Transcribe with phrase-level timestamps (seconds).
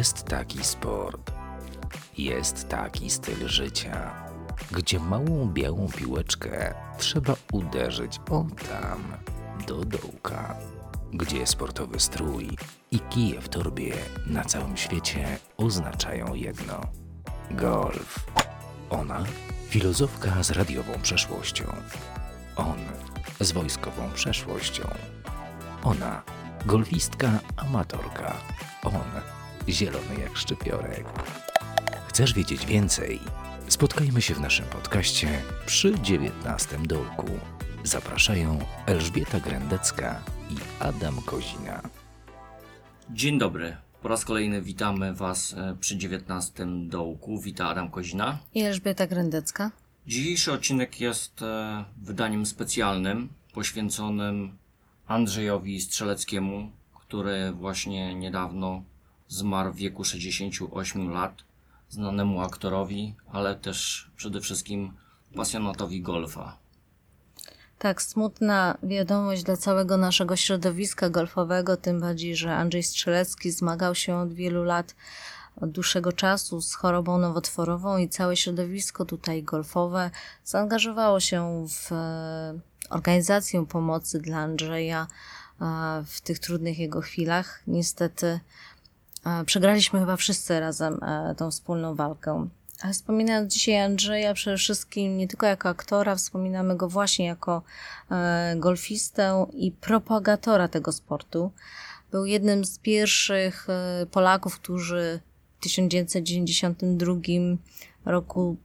[0.00, 1.32] Jest taki sport,
[2.18, 4.26] jest taki styl życia,
[4.72, 9.02] gdzie małą białą piłeczkę trzeba uderzyć o tam,
[9.66, 10.56] do dołka,
[11.12, 12.56] gdzie sportowy strój
[12.90, 13.94] i kije w torbie
[14.26, 16.80] na całym świecie oznaczają jedno
[17.50, 18.26] golf.
[18.90, 19.24] Ona
[19.68, 21.64] filozofka z radiową przeszłością.
[22.56, 22.78] On
[23.40, 24.82] z wojskową przeszłością.
[25.84, 26.22] Ona
[26.66, 28.36] golfistka amatorka.
[28.82, 29.39] On
[29.72, 31.04] zielony jak szczypiorek.
[32.08, 33.20] Chcesz wiedzieć więcej?
[33.68, 37.26] Spotkajmy się w naszym podcaście przy dziewiętnastym dołku.
[37.84, 41.82] Zapraszają Elżbieta Grendecka i Adam Kozina.
[43.10, 43.76] Dzień dobry.
[44.02, 47.40] Po raz kolejny witamy Was e, przy 19 dołku.
[47.40, 48.38] Wita Adam Kozina.
[48.54, 49.70] I Elżbieta Grendecka.
[50.06, 54.58] Dzisiejszy odcinek jest e, wydaniem specjalnym poświęconym
[55.06, 58.84] Andrzejowi Strzeleckiemu, który właśnie niedawno
[59.30, 61.34] zmarł w wieku 68 lat.
[61.88, 64.92] Znanemu aktorowi, ale też przede wszystkim
[65.34, 66.58] pasjonatowi golfa.
[67.78, 74.16] Tak, smutna wiadomość dla całego naszego środowiska golfowego, tym bardziej, że Andrzej Strzelecki zmagał się
[74.16, 74.94] od wielu lat,
[75.60, 80.10] od dłuższego czasu z chorobą nowotworową i całe środowisko tutaj golfowe
[80.44, 85.06] zaangażowało się w e, organizację pomocy dla Andrzeja
[85.60, 85.66] e,
[86.06, 87.62] w tych trudnych jego chwilach.
[87.66, 88.40] Niestety
[89.46, 91.00] przegraliśmy chyba wszyscy razem
[91.36, 92.48] tą wspólną walkę.
[92.80, 97.62] Ale wspominając dzisiaj Andrzeja, przede wszystkim nie tylko jako aktora, wspominamy go właśnie jako
[98.10, 101.52] e, golfistę i propagatora tego sportu.
[102.10, 105.20] Był jednym z pierwszych e, Polaków, którzy
[105.58, 107.14] w 1992
[108.04, 108.56] roku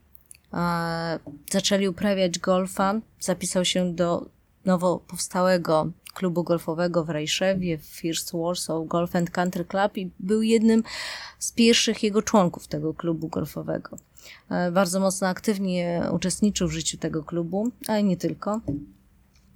[0.54, 1.20] e,
[1.52, 2.94] zaczęli uprawiać golfa.
[3.20, 4.26] Zapisał się do
[4.66, 10.42] nowo powstałego klubu golfowego w Rajszewie, w First Warsaw Golf and Country Club i był
[10.42, 10.84] jednym
[11.40, 13.98] z pierwszych jego członków tego klubu golfowego.
[14.50, 18.62] E, bardzo mocno aktywnie uczestniczył w życiu tego klubu, ale nie tylko.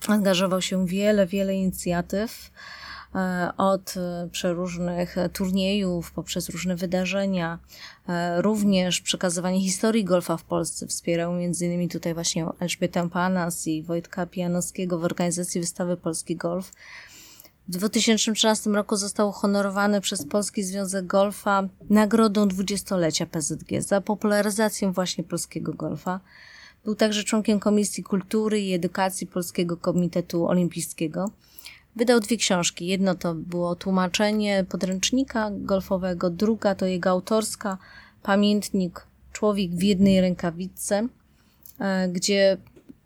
[0.07, 2.51] Angażował się w wiele, wiele inicjatyw
[3.57, 3.93] od
[4.31, 7.59] przeróżnych turniejów, poprzez różne wydarzenia,
[8.07, 10.87] e, również przekazywanie historii golfa w Polsce.
[10.87, 11.89] Wspierał m.in.
[11.89, 16.71] tutaj właśnie Elżbietę Panas i Wojtka Pijanowskiego w organizacji wystawy Polski Golf.
[17.67, 25.23] W 2013 roku został uhonorowany przez Polski Związek Golfa nagrodą dwudziestolecia PZG za popularyzację właśnie
[25.23, 26.19] polskiego golfa.
[26.85, 31.31] Był także członkiem Komisji Kultury i Edukacji Polskiego Komitetu Olimpijskiego.
[31.99, 32.87] Wydał dwie książki.
[32.87, 37.77] Jedno to było tłumaczenie podręcznika golfowego, druga to jego autorska
[38.23, 41.07] pamiętnik Człowiek w jednej rękawiczce,
[41.79, 42.57] e, gdzie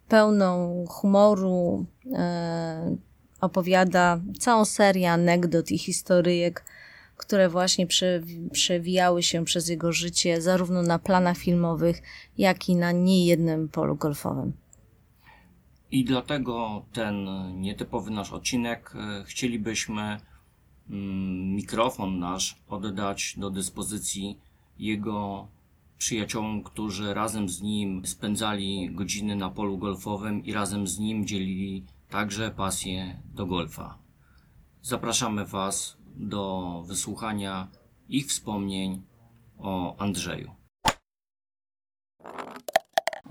[0.07, 2.95] pełną humoru, e,
[3.41, 6.65] opowiada całą serię anegdot i historyjek,
[7.17, 7.87] które właśnie
[8.51, 12.01] przewijały się przez jego życie, zarówno na planach filmowych,
[12.37, 14.62] jak i na niejednym polu golfowym.
[15.93, 17.27] I dlatego ten
[17.61, 20.17] nietypowy nasz odcinek e, chcielibyśmy
[20.89, 24.37] mm, mikrofon nasz oddać do dyspozycji
[24.79, 25.47] jego
[25.97, 31.83] przyjaciołom, którzy razem z nim spędzali godziny na polu golfowym i razem z nim dzielili
[32.09, 33.97] także pasję do golfa.
[34.81, 37.67] Zapraszamy Was do wysłuchania
[38.09, 39.01] ich wspomnień
[39.57, 40.62] o Andrzeju.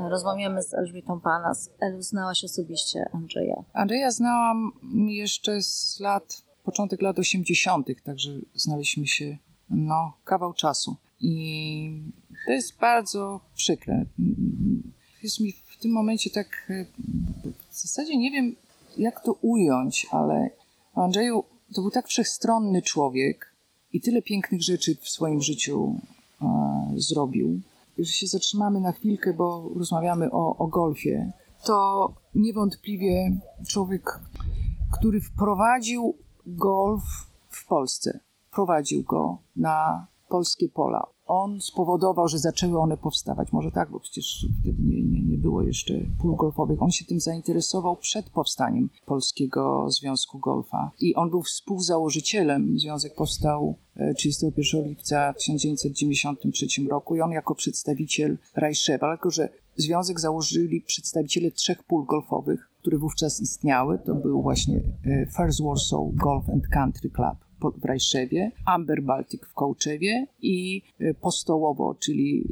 [0.08, 1.70] Rozmawiamy z Elżbietą Panas.
[1.80, 3.64] Elu, znałaś osobiście Andrzeja?
[3.72, 4.72] Andrzeja znałam
[5.08, 9.36] jeszcze z lat, początek lat 80., także znaliśmy się
[9.70, 10.96] no, kawał czasu.
[11.20, 12.02] I
[12.46, 14.04] to jest bardzo przykre.
[15.22, 16.72] Jest mi w tym momencie tak,
[17.70, 18.56] w zasadzie nie wiem,
[18.96, 20.50] jak to ująć, ale
[20.94, 23.52] Andrzeju to był tak wszechstronny człowiek
[23.92, 26.00] i tyle pięknych rzeczy w swoim życiu
[26.42, 26.46] e,
[26.96, 27.60] zrobił.
[27.98, 31.32] Jeżeli się zatrzymamy na chwilkę, bo rozmawiamy o, o golfie,
[31.64, 34.20] to niewątpliwie człowiek,
[34.92, 37.02] który wprowadził golf
[37.48, 38.20] w Polsce.
[38.48, 41.02] Wprowadził go na polskie pola
[41.32, 43.52] on spowodował, że zaczęły one powstawać.
[43.52, 46.82] Może tak, bo przecież wtedy nie, nie, nie było jeszcze pól golfowych.
[46.82, 50.90] On się tym zainteresował przed powstaniem Polskiego Związku Golfa.
[51.00, 52.78] I on był współzałożycielem.
[52.78, 53.74] Związek powstał
[54.16, 61.50] 31 e, lipca 1993 roku i on jako przedstawiciel Rajszewa, tylko że Związek założyli przedstawiciele
[61.50, 63.98] trzech pól golfowych, które wówczas istniały.
[63.98, 69.54] To był właśnie e, First Warsaw Golf and Country Club w Rajszewie, Amber Baltic w
[69.54, 72.44] Kołczewie i y, Postołowo, czyli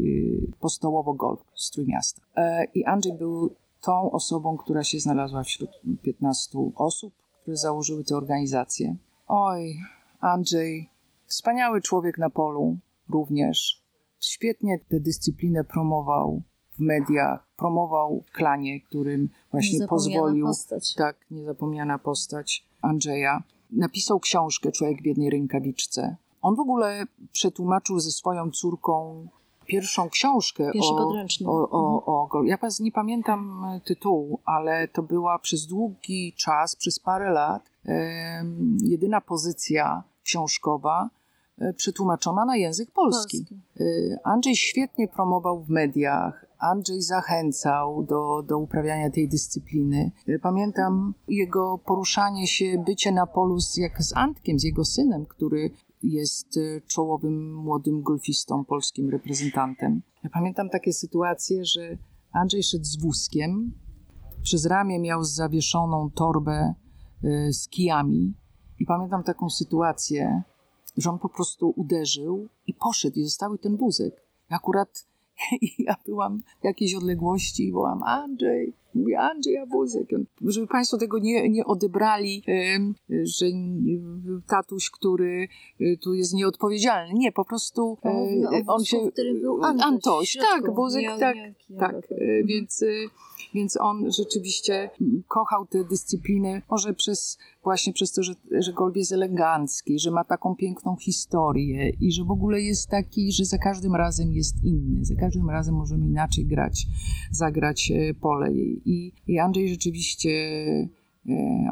[0.52, 2.22] y, Postołowo Golf z Trójmiasta.
[2.36, 5.70] E, I Andrzej był tą osobą, która się znalazła wśród
[6.02, 8.96] 15 osób, które założyły tę organizację.
[9.28, 9.76] Oj,
[10.20, 10.90] Andrzej
[11.30, 12.76] Wspaniały człowiek na polu
[13.08, 13.82] również.
[14.20, 16.42] Świetnie tę dyscyplinę promował
[16.72, 20.46] w mediach, promował w klanie, którym właśnie pozwolił.
[20.46, 20.94] Postać.
[20.94, 23.42] Tak, niezapomniana postać Andrzeja.
[23.72, 26.16] Napisał książkę Człowiek w jednej rękawiczce.
[26.42, 29.26] On w ogóle przetłumaczył ze swoją córką
[29.66, 30.96] pierwszą książkę Pierwszy o,
[31.50, 36.76] o, o, o Gol- Ja nie pamiętam e, tytułu, ale to była przez długi czas,
[36.76, 41.10] przez parę lat, em, jedyna pozycja książkowa
[41.58, 43.38] e, przetłumaczona na język polski.
[43.38, 43.60] Polski.
[44.24, 46.49] Andrzej świetnie promował w mediach.
[46.60, 50.12] Andrzej zachęcał do, do uprawiania tej dyscypliny.
[50.28, 55.26] Y, Pamiętam jego poruszanie się, bycie na polu z, jak z Antkiem, z jego synem,
[55.26, 55.70] który
[56.02, 60.02] jest y, czołowym młodym golfistą, polskim reprezentantem.
[60.24, 61.98] Ja pamiętam takie sytuacje, że
[62.32, 63.72] Andrzej szedł z wózkiem,
[64.42, 66.74] przez ramię miał zawieszoną torbę
[67.24, 68.34] y, z kijami
[68.78, 70.42] i pamiętam taką sytuację,
[70.96, 74.14] że on po prostu uderzył i poszedł i zostały ten wózek.
[75.62, 80.08] I ja byłam w jakiejś odległości i wołam Andrzej, mówię Andrzej, a wózek.
[80.14, 82.42] On- Żeby Państwo tego nie, nie odebrali,
[83.22, 83.46] że
[84.46, 85.48] tatuś, który
[85.80, 87.14] y, tu jest nieodpowiedzialny.
[87.14, 88.08] Nie, po prostu e,
[88.66, 88.98] on wózku, się...
[89.82, 91.36] Antoś tak, wózek, Nie- tak,
[91.78, 91.94] tak.
[92.10, 92.86] e, Więc, e,
[93.54, 94.90] więc on rzeczywiście
[95.28, 100.24] kochał tę dyscyplinę, może przez, właśnie przez to, że, że golf jest elegancki, że ma
[100.24, 105.04] taką piękną historię i że w ogóle jest taki, że za każdym razem jest inny,
[105.04, 106.86] za każdym razem możemy inaczej grać,
[107.30, 108.52] zagrać e, pole.
[108.52, 110.30] I, i Andrzej rzeczywiście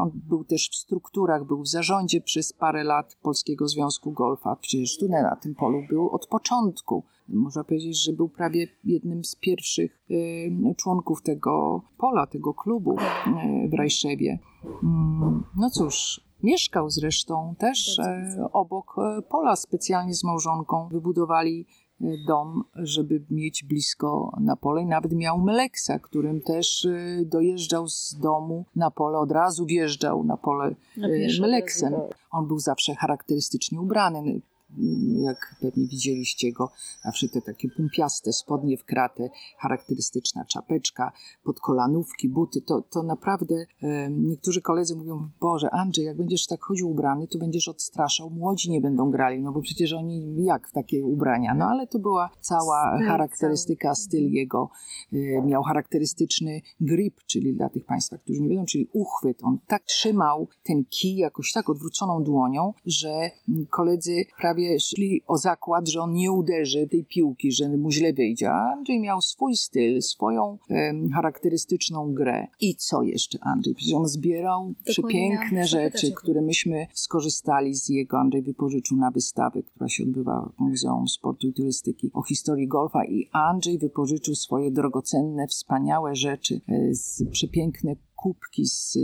[0.00, 4.56] on był też w strukturach, był w zarządzie przez parę lat Polskiego Związku Golfa.
[4.56, 7.04] Przecież tu na tym polu był od początku.
[7.28, 10.04] Można powiedzieć, że był prawie jednym z pierwszych
[10.70, 14.38] e, członków tego pola, tego klubu e, w Rajszewie.
[14.82, 20.88] Mm, No cóż, mieszkał zresztą też e, obok e, pola specjalnie z małżonką.
[20.88, 27.24] Wybudowali e, dom, żeby mieć blisko na pole i nawet miał Meleksa, którym też e,
[27.24, 31.94] dojeżdżał z domu na pole, od razu wjeżdżał na pole pierwszy Meleksem.
[32.30, 34.40] On był zawsze charakterystycznie ubrany.
[35.22, 36.70] Jak pewnie widzieliście go,
[37.04, 41.12] zawsze te takie pumpiaste spodnie w kratę, charakterystyczna czapeczka,
[41.44, 42.62] podkolanówki, buty.
[42.62, 47.38] To, to naprawdę e, niektórzy koledzy mówią, Boże, Andrzej, jak będziesz tak chodził ubrany, to
[47.38, 48.30] będziesz odstraszał.
[48.30, 51.54] Młodzi nie będą grali, no bo przecież oni jak w takie ubrania?
[51.54, 54.70] No ale to była cała Styl charakterystyka, styl jego.
[55.12, 59.44] E, Miał charakterystyczny grip, czyli dla tych Państwa, którzy nie wiedzą, czyli uchwyt.
[59.44, 63.30] On tak trzymał ten kij jakoś tak odwróconą dłonią, że
[63.70, 68.50] koledzy prawie szli o zakład, że on nie uderzy tej piłki, że mu źle wyjdzie.
[68.50, 72.46] A Andrzej miał swój styl, swoją em, charakterystyczną grę.
[72.60, 73.74] I co jeszcze Andrzej?
[73.74, 78.18] Przecież on zbierał przepiękne rzeczy, które myśmy skorzystali z jego.
[78.18, 83.04] Andrzej wypożyczył na wystawę, która się odbywa w Muzeum Sportu i Turystyki o historii golfa
[83.04, 88.98] i Andrzej wypożyczył swoje drogocenne, wspaniałe rzeczy, e, z przepiękne kubki z,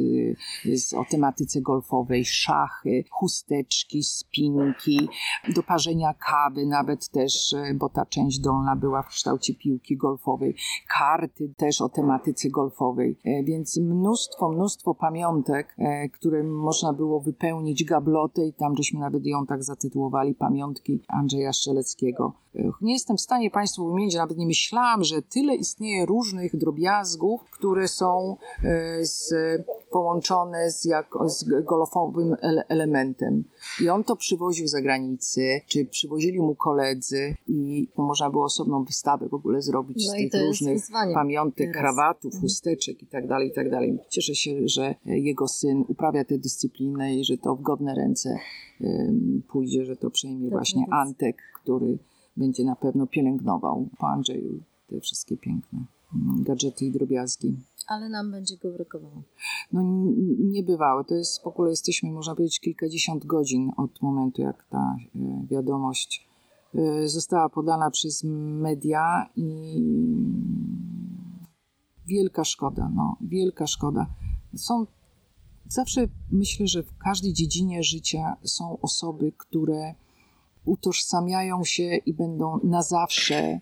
[0.75, 5.09] z, o tematyce golfowej, szachy, chusteczki, spinki,
[5.55, 10.57] do parzenia kawy nawet też, e, bo ta część dolna była w kształcie piłki golfowej,
[10.89, 17.85] karty też o tematyce golfowej, E, więc mnóstwo, mnóstwo pamiątek, e, które można było wypełnić
[17.85, 22.44] gablotę i tam żeśmy nawet ją tak zatytułowali Pamiątki Andrzeja Strzeleckiego.
[22.57, 27.41] E, Nie jestem w stanie Państwu wymienić, nawet nie myślałam, że tyle istnieje różnych drobiazgów,
[27.51, 29.35] które są e, z,
[29.91, 33.45] połączone z, jak, z golfowym ele- elementem.
[33.83, 39.29] I on to przywoził za granicę, czy przywozili mu koledzy i można było osobną wystawę
[39.29, 40.83] w ogóle zrobić No z tych różnych
[41.15, 41.77] pamiątek, teraz.
[41.77, 42.41] krawatów, Mhm.
[42.43, 43.99] chusteczek i tak dalej, i tak dalej.
[44.09, 48.39] Cieszę się, że jego syn uprawia tę dyscyplinę i że to w godne ręce
[49.49, 51.99] pójdzie, że to przejmie Tak, właśnie więc- Antek, który
[52.37, 57.57] będzie na pewno pielęgnował po Andrzeju te wszystkie piękne mm, gadżety i drobiazgi.
[57.87, 59.23] Ale nam będzie go brakowało.
[59.73, 59.83] No
[60.39, 61.05] niebywałe.
[61.05, 66.29] To jest w ogóle jesteśmy, można powiedzieć, kilkadziesiąt godzin od momentu, jak ta e, wiadomość
[66.75, 69.81] e, została podana przez media i
[72.07, 74.07] wielka szkoda, no, wielka szkoda.
[74.57, 74.87] Są
[75.69, 79.95] zawsze myślę, że w każdej dziedzinie życia są osoby, które
[80.65, 83.61] utożsamiają się i będą na zawsze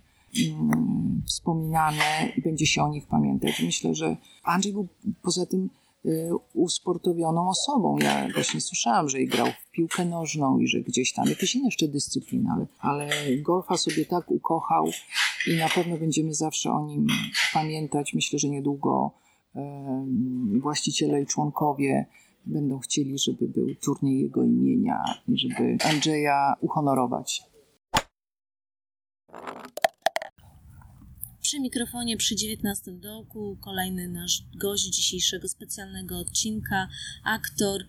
[0.53, 3.63] mm, wspominane i będzie się o nich pamiętać.
[3.63, 4.89] Myślę, że Andrzej był
[5.23, 5.71] poza tym
[6.07, 7.99] y, usportowioną osobą.
[7.99, 11.65] Ja właśnie słyszałam, że i grał w piłkę nożną i że gdzieś tam jakieś inne
[11.65, 14.89] jeszcze dyscypliny, ale, ale golfa sobie tak ukochał
[15.47, 17.07] i na pewno będziemy zawsze o nim
[17.55, 18.15] pamiętać.
[18.15, 19.11] Myślę, że niedługo
[19.55, 22.07] em, właściciele i członkowie
[22.47, 27.43] będą chcieli, żeby był turniej jego imienia i żeby Andrzeja uhonorować.
[31.41, 36.89] Przy mikrofonie przy 19 dołku kolejny nasz gość dzisiejszego specjalnego odcinka,
[37.25, 37.85] aktor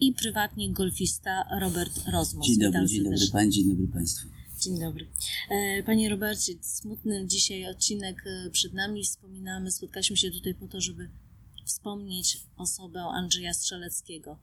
[0.00, 2.46] i prywatnie golfista Robert Rozmus.
[2.46, 3.18] Dzień dobry, dzień dobry.
[3.32, 4.28] Pani, dzień dobry Państwu.
[4.60, 5.06] Dzień dobry.
[5.50, 9.04] E, Panie Robercie, smutny dzisiaj odcinek e, przed nami.
[9.04, 11.08] Wspominamy, spotkaliśmy się tutaj po to, żeby
[11.66, 14.38] wspomnieć osobę Andrzeja Strzeleckiego.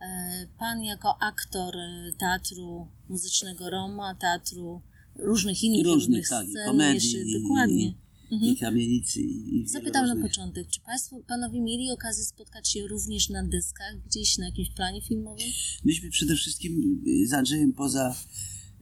[0.00, 4.82] E, Pan jako aktor e, teatru muzycznego Roma, teatru
[5.16, 7.94] różnych innych Różnych, różnych tak, scen, komedii, jeszcze, dokładnie.
[8.32, 8.52] Mhm.
[8.52, 12.86] I kamienicy, i, i Zapytam na różnych- początek, czy Państwo, Panowie mieli okazję spotkać się
[12.86, 15.46] również na deskach, gdzieś na jakimś planie filmowym?
[15.84, 18.16] Myśmy przede wszystkim y, z Andrzejem poza,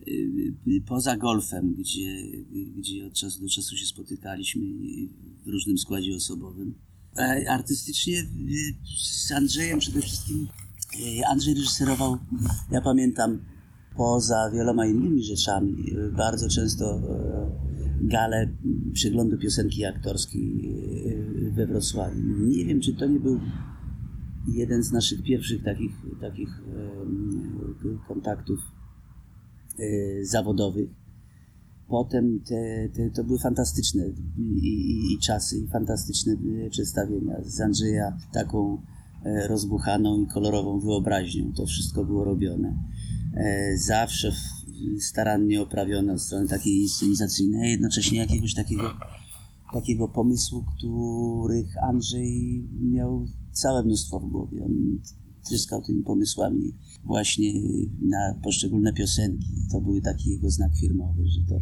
[0.08, 0.12] y,
[0.68, 2.22] y, poza golfem, gdzie,
[2.76, 4.62] gdzie od czasu do czasu się spotykaliśmy
[5.44, 6.74] w różnym składzie osobowym.
[7.18, 8.24] A artystycznie y,
[8.98, 10.48] z Andrzejem przede wszystkim
[11.20, 12.18] y, Andrzej reżyserował,
[12.70, 13.38] ja pamiętam,
[13.96, 15.76] poza wieloma innymi rzeczami,
[16.16, 17.00] bardzo często
[18.00, 18.48] galę
[18.92, 20.74] przeglądu piosenki aktorskiej
[21.52, 22.20] we Wrocławiu.
[22.46, 23.40] Nie wiem, czy to nie był
[24.48, 26.48] jeden z naszych pierwszych takich, takich
[28.08, 28.58] kontaktów
[29.78, 30.90] e, zawodowych.
[31.88, 34.04] Potem te, te, to były fantastyczne
[34.38, 36.32] i, i, i czasy, i fantastyczne
[36.66, 38.82] e, przedstawienia z Andrzeja taką
[39.24, 41.52] e, rozbuchaną i kolorową wyobraźnią.
[41.52, 42.78] To wszystko było robione.
[43.34, 44.32] E, Zawsze
[45.00, 48.90] starannie oprawione od strony takiej inscenizacyjnej, jednocześnie jakiegoś takiego
[49.72, 54.64] takiego pomysłu, których Andrzej miał całe mnóstwo w głowie.
[54.64, 54.98] On
[55.48, 56.74] tryskał tymi pomysłami
[57.06, 57.52] właśnie
[58.02, 59.48] na poszczególne piosenki.
[59.72, 61.58] To były taki jego znak firmowy, że to,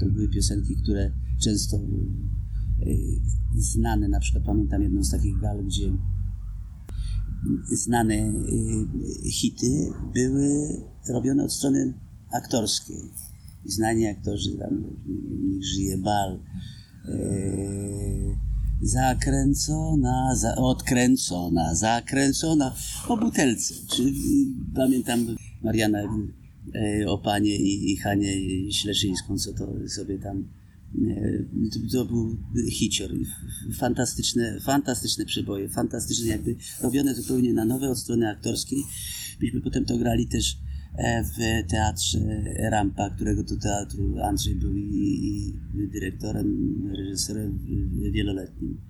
[0.00, 3.20] to były piosenki, które często y,
[3.56, 5.92] znane, na przykład pamiętam jedną z takich gal, gdzie
[7.72, 10.68] znane y, hity były
[11.08, 11.94] robione od strony
[12.32, 13.00] aktorskiej.
[13.64, 14.84] Znani aktorzy, tam,
[15.50, 16.40] niech żyje bal,
[17.08, 18.36] Eee,
[18.82, 22.74] zakręcona, za, odkręcona, zakręcona
[23.08, 23.74] o butelce.
[23.90, 24.12] Czy, y,
[24.74, 25.98] pamiętam Mariana
[26.74, 28.32] e, Opanie i, i Hanię
[28.72, 30.48] Śleszyńską, co to sobie tam
[31.08, 31.44] e,
[31.92, 32.36] to, był
[32.70, 33.10] hicior.
[33.78, 38.78] Fantastyczne, fantastyczne przeboje, fantastyczne jakby robione zupełnie na nowe od strony aktorskiej.
[39.40, 40.56] Myśmy potem to grali też
[41.24, 42.18] w teatrze
[42.70, 47.58] Rampa, którego to teatru Andrzej był i, i dyrektorem, reżyserem
[48.12, 48.80] wieloletnim.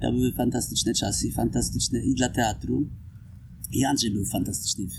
[0.00, 2.88] To były fantastyczne czasy, fantastyczne i dla teatru.
[3.72, 4.90] I Andrzej był fantastyczny w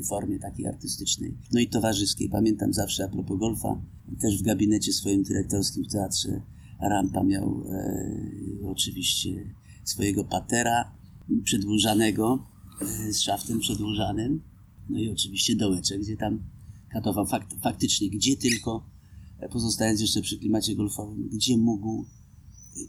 [0.00, 2.28] e, formie takiej artystycznej, no i towarzyskiej.
[2.28, 3.82] Pamiętam zawsze a propos golfa,
[4.20, 6.42] też w gabinecie swoim dyrektorskim w teatrze
[6.80, 8.14] Rampa miał e,
[8.64, 10.92] oczywiście swojego patera
[11.44, 12.46] przedłużanego,
[12.80, 14.51] e, z szaftem przedłużanym,
[14.88, 16.42] no i oczywiście dołeczek, gdzie tam
[16.92, 18.86] katował fakt, faktycznie, gdzie tylko,
[19.38, 22.06] e, pozostając jeszcze przy klimacie golfowym, gdzie mógł,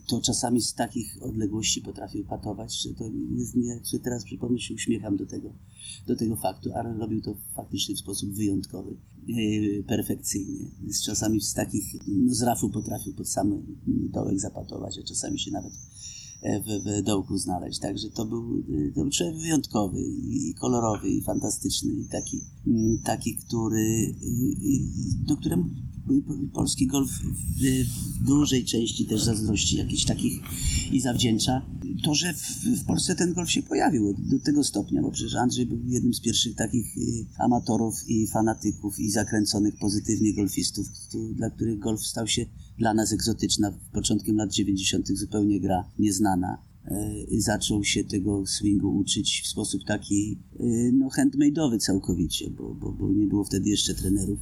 [0.08, 3.04] to czasami z takich odległości potrafił patować, że to
[3.38, 5.54] jest nie, że teraz przypomnę się uśmiecham do tego,
[6.08, 8.98] do tego faktu, ale robił to faktycznie w sposób wyjątkowy,
[9.30, 10.72] e, perfekcyjny.
[10.88, 15.52] Z czasami z takich, no z rafu potrafił pod sam dołek zapatować, a czasami się
[15.52, 17.80] nawet e, w, w dołku znaleźć.
[17.80, 23.00] Także to był, e, to był człowiek wyjątkowy i kolorowy i fantastyczny i taki, mm,
[23.04, 24.16] taki który,
[25.28, 25.64] do któremu
[26.54, 30.40] polski golf w, dużej części też zazdrości jakichś takich
[30.92, 31.62] i zawdzięcza
[32.04, 35.80] to, że w, Polsce ten golf się pojawił do tego stopnia, bo przecież Andrzej był
[35.86, 40.88] jednym z pierwszych takich y, amatorów i fanatyków i zakręconych pozytywnie golfistów,
[41.34, 42.46] dla których golf stał się
[42.78, 43.80] dla nas egzotyczna.
[43.92, 45.08] Początkiem lat 90.
[45.08, 46.58] zupełnie gra nieznana.
[47.32, 52.92] Y, Zaczął się tego swingu uczyć w sposób taki y, no, handmade'owy całkowicie, bo, bo,
[52.92, 54.40] bo nie było wtedy jeszcze trenerów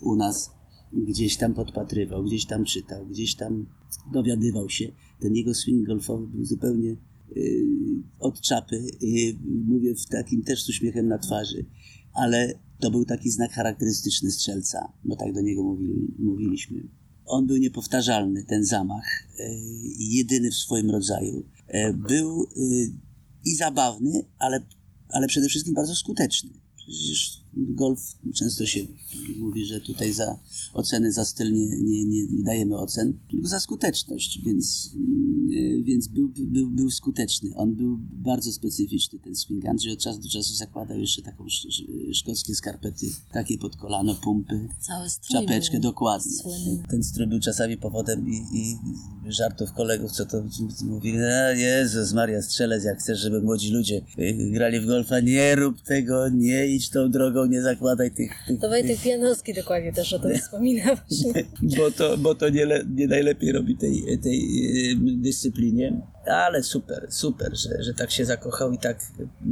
[0.00, 0.57] u nas
[0.92, 3.66] gdzieś tam podpatrywał, gdzieś tam czytał, gdzieś tam
[4.12, 4.92] dowiadywał się.
[5.20, 6.96] Ten jego swing golfowy był zupełnie
[7.36, 7.66] yy,
[8.18, 11.64] od czapy, yy, mówię w takim też z uśmiechem na twarzy,
[12.12, 16.88] ale to był taki znak charakterystyczny strzelca, bo tak do niego mówili, mówiliśmy.
[17.26, 19.04] On był niepowtarzalny, ten zamach,
[19.38, 19.44] yy,
[19.98, 21.44] jedyny w swoim rodzaju.
[21.74, 22.92] Yy, był yy,
[23.44, 24.66] i zabawny, ale,
[25.08, 26.50] ale przede wszystkim bardzo skuteczny.
[26.76, 28.00] Przecież golf
[28.34, 28.80] często się
[29.36, 30.38] mówi, że tutaj za
[30.74, 36.32] oceny za styl nie, nie, nie dajemy ocen, tylko za skuteczność, więc, mm, więc był,
[36.38, 37.50] był, był skuteczny.
[37.56, 39.66] On był bardzo specyficzny, ten swing.
[39.66, 44.14] Andrzej od czasu do czasu zakładał jeszcze taką sz, sz, szkockie skarpety, takie pod kolano,
[44.14, 44.68] pumpy,
[45.32, 46.32] czapeczkę, dokładnie.
[46.32, 46.82] słynny.
[46.90, 48.76] Ten strój był czasami powodem i, i
[49.32, 50.44] żartów kolegów, co to
[50.82, 55.54] mówili, a Jezus Maria, strzelec, jak chcesz, żeby młodzi ludzie y, grali w golfa, nie
[55.54, 58.32] rób tego, nie idź tą drogą, nie zakładaj tych...
[58.46, 61.44] tych To Wojtek Pianowski dokładnie też o tym wspomina właśnie.
[61.78, 64.40] bo to, bo to nie, le, nie najlepiej robi tej, tej
[65.00, 66.02] dyscyplinie.
[66.26, 69.00] Ale super, super, że, że tak się zakochał i tak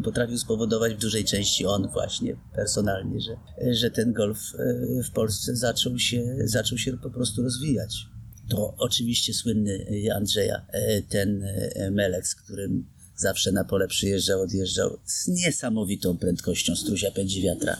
[0.04, 3.36] potrafił spowodować w dużej części on właśnie personalnie, że,
[3.74, 8.06] że ten golf y, w Polsce zaczął się, zaczął się po prostu rozwijać.
[8.48, 11.44] To oczywiście słynny y, Andrzeja, y, ten
[11.90, 17.76] Melek, z którym zawsze na pole przyjeżdżał, odjeżdżał z niesamowitą prędkością struzia pędzi wiatra.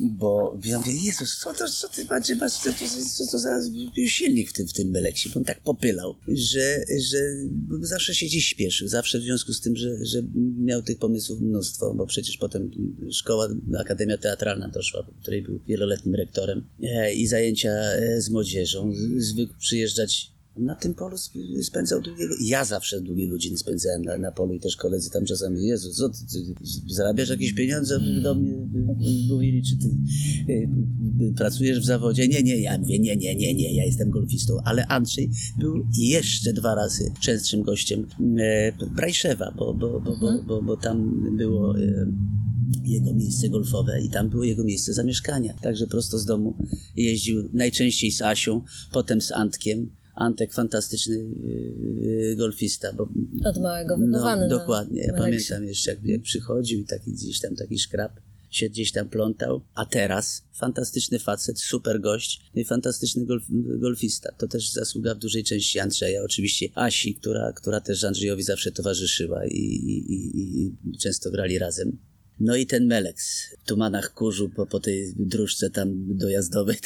[0.00, 3.60] Bo ja mówię, Jezus, co to, co ty masz, masz co, to, co to za
[4.06, 5.28] silnik w tym, w tym Meleksie?
[5.28, 7.18] Bo on tak popylał, że, że
[7.80, 8.88] zawsze się gdzieś śpieszył.
[8.88, 10.22] Zawsze w związku z tym, że, że
[10.58, 12.70] miał tych pomysłów mnóstwo, bo przecież potem
[13.12, 13.48] szkoła,
[13.78, 18.92] Akademia Teatralna doszła, której był wieloletnim rektorem e, i zajęcia e, z młodzieżą.
[19.16, 24.32] Zwykł przyjeżdżać na tym polu sp- spędzał długie Ja zawsze długie godziny spędzałem na, na
[24.32, 26.54] polu i też koledzy tam czasami, Jezu, co ty, ty
[26.88, 28.00] zarabiasz jakieś pieniądze?
[28.22, 29.86] Do mnie y, mówili, czy ty
[30.52, 30.68] y,
[31.22, 32.28] y, pracujesz w zawodzie?
[32.28, 34.56] Nie, nie, ja mówię, nie, nie, nie, nie, ja jestem golfistą.
[34.64, 38.06] Ale Andrzej był jeszcze dwa razy częstszym gościem
[38.96, 41.74] Brajszewa, bo, bo, bo, bo, bo, bo tam było...
[42.84, 45.54] Jego miejsce golfowe i tam było jego miejsce zamieszkania.
[45.62, 46.54] Także prosto z domu
[46.96, 49.90] jeździł najczęściej z Asią, potem z Antkiem.
[50.14, 53.08] Antek fantastyczny yy, golfista, bo
[53.44, 55.02] Od małego wychowany no, na dokładnie.
[55.02, 58.20] Ja pamiętam jeszcze, jak, jak przychodził i taki gdzieś tam taki szkrab
[58.54, 59.60] się gdzieś tam plątał.
[59.74, 63.44] A teraz fantastyczny facet, super gość no i fantastyczny golf,
[63.78, 64.32] golfista.
[64.38, 69.46] To też zasługa w dużej części Andrzeja, oczywiście Asi, która, która też Andrzejowi zawsze towarzyszyła
[69.46, 71.98] i, i, i, i często grali razem.
[72.40, 76.76] No i ten Meleks w tumanach kurzu po, po tej dróżce tam dojazdowej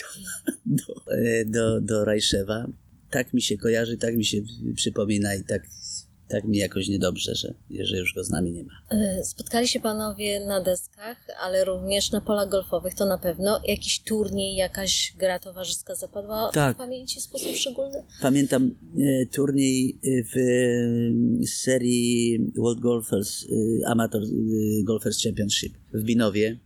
[0.66, 1.02] do, do,
[1.46, 2.68] do, do Rajszewa.
[3.10, 4.38] Tak mi się kojarzy, tak mi się
[4.74, 5.62] przypomina i tak,
[6.28, 8.72] tak mi jakoś niedobrze, że, że już go z nami nie ma.
[8.90, 13.60] E, Spotkali się panowie na deskach, ale również na polach golfowych, to na pewno.
[13.68, 16.76] Jakiś turniej, jakaś gra towarzyska zapadła Tak.
[16.76, 18.02] w pamięci w sposób szczególny?
[18.22, 20.36] Pamiętam e, turniej e, w
[21.42, 23.46] e, serii World Golfers, e,
[23.88, 24.26] Amateur e,
[24.84, 26.58] Golfers Championship w Binowie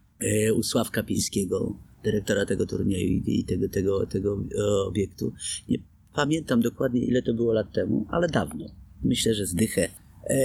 [0.57, 4.45] u Sławka Pińskiego, dyrektora tego turnieju i, tego, tego, tego
[4.87, 5.33] obiektu.
[5.69, 5.79] Nie
[6.15, 8.67] pamiętam dokładnie ile to było lat temu, ale dawno.
[9.03, 9.89] Myślę, że zdychę.
[10.31, 10.37] E,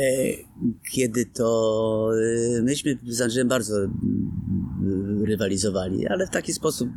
[0.92, 2.10] kiedy to
[2.58, 6.90] e, myśmy z Andrzejem bardzo mm, rywalizowali, ale w taki sposób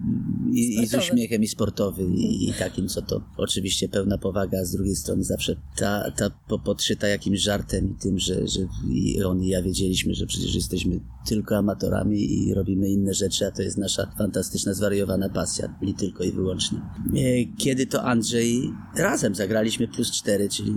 [0.52, 4.64] i, i z uśmiechem i sportowy i, i takim, co to oczywiście pełna powaga, a
[4.64, 9.22] z drugiej strony zawsze ta, ta po- podszyta jakimś żartem i tym, że, że i
[9.22, 13.62] on i ja wiedzieliśmy, że przecież jesteśmy tylko amatorami i robimy inne rzeczy, a to
[13.62, 16.78] jest nasza fantastyczna, zwariowana pasja, i tylko i wyłącznie.
[16.78, 20.74] E, Kiedy to Andrzej razem zagraliśmy plus 4, czyli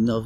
[0.00, 0.24] no,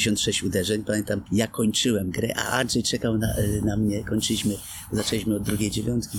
[0.00, 0.84] 76 uderzeń.
[0.84, 3.28] Pamiętam, ja kończyłem grę, a Andrzej czekał na,
[3.64, 4.04] na mnie.
[4.04, 4.54] Kończyliśmy,
[4.92, 6.18] zaczęliśmy od drugiej dziewiątki.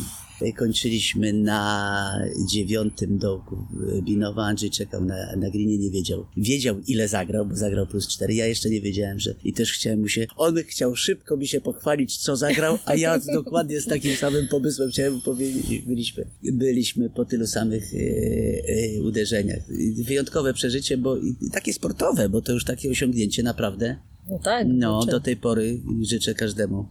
[0.52, 3.58] Kończyliśmy na dziewiątym dołku
[4.02, 4.46] Binowa.
[4.46, 6.26] Andrzej czekał na, na grinie, nie wiedział.
[6.38, 8.34] Wiedział, ile zagrał, bo zagrał plus 4.
[8.34, 10.28] Ja jeszcze nie wiedziałem, że i też chciałem mu się.
[10.36, 14.90] On chciał szybko mi się pochwalić, co zagrał, a ja dokładnie z takim samym pomysłem
[14.90, 15.82] chciałem mu powiedzieć.
[15.82, 19.60] Byliśmy, byliśmy po tylu samych e, e, uderzeniach.
[20.06, 21.18] Wyjątkowe przeżycie, bo
[21.52, 23.96] takie sportowe, bo to już takie osiągnięcie naprawdę.
[24.30, 24.68] No tak.
[24.70, 26.86] No, do tej pory życzę każdemu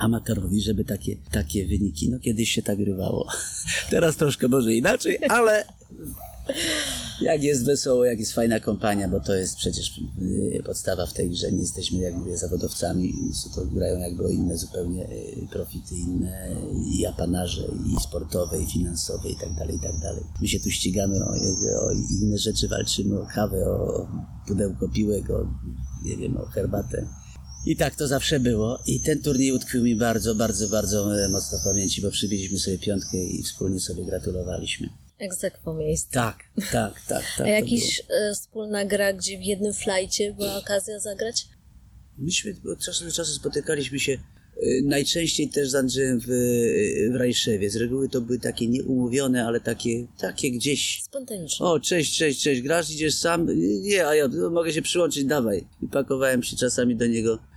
[0.00, 3.28] amatorowi, żeby takie, takie wyniki, no kiedyś się tak grywało.
[3.90, 5.64] Teraz troszkę może inaczej, ale
[7.20, 11.30] jak jest wesoło, jak jest fajna kompania, bo to jest przecież y, podstawa w tej
[11.30, 13.14] grze, nie jesteśmy, jak mówię, zawodowcami,
[13.54, 16.56] to grają jakby inne zupełnie y, profity, inne
[16.98, 20.24] i apanarze, i sportowe, i finansowe, i tak dalej, i tak dalej.
[20.40, 21.28] My się tu ścigamy o,
[21.86, 21.90] o
[22.22, 24.06] inne rzeczy, walczymy o kawę, o
[24.46, 25.46] pudełko piłek, o,
[26.04, 27.19] nie wiem, o herbatę.
[27.66, 28.82] I tak to zawsze było.
[28.86, 32.78] I ten turniej utkwił mi bardzo, bardzo, bardzo e, mocno w pamięci, bo przywieźliśmy sobie
[32.78, 34.88] piątkę i wspólnie sobie gratulowaliśmy.
[35.18, 36.10] Egzekwo miejsce.
[36.12, 36.36] Tak,
[36.72, 37.24] tak, tak.
[37.38, 41.48] tak A jakiś e, wspólna gra, gdzie w jednym flajcie była okazja zagrać?
[42.18, 44.18] Myśmy od czasu do czasu spotykaliśmy się e,
[44.84, 46.26] najczęściej też z Andrzejem w,
[47.12, 47.70] w Rajszewie.
[47.70, 51.66] Z reguły to były takie nieumówione, ale takie, takie gdzieś Spontanicznie.
[51.66, 53.48] O, cześć, cześć, cześć, grasz, idziesz sam?
[53.82, 55.66] Nie, a ja no, mogę się przyłączyć, dawaj.
[55.82, 57.49] I pakowałem się czasami do niego,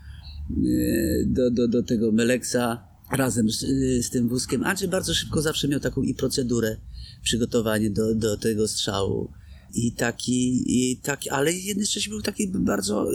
[1.26, 3.60] do, do, do tego Meleksa razem z,
[4.06, 4.64] z tym wózkiem.
[4.64, 6.78] Andrzej bardzo szybko zawsze miał taką i procedurę,
[7.24, 9.32] przygotowanie do, do tego strzału.
[9.76, 13.08] I taki, i taki, ale jednocześnie był taki bardzo,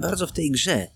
[0.00, 0.86] bardzo w tej grze,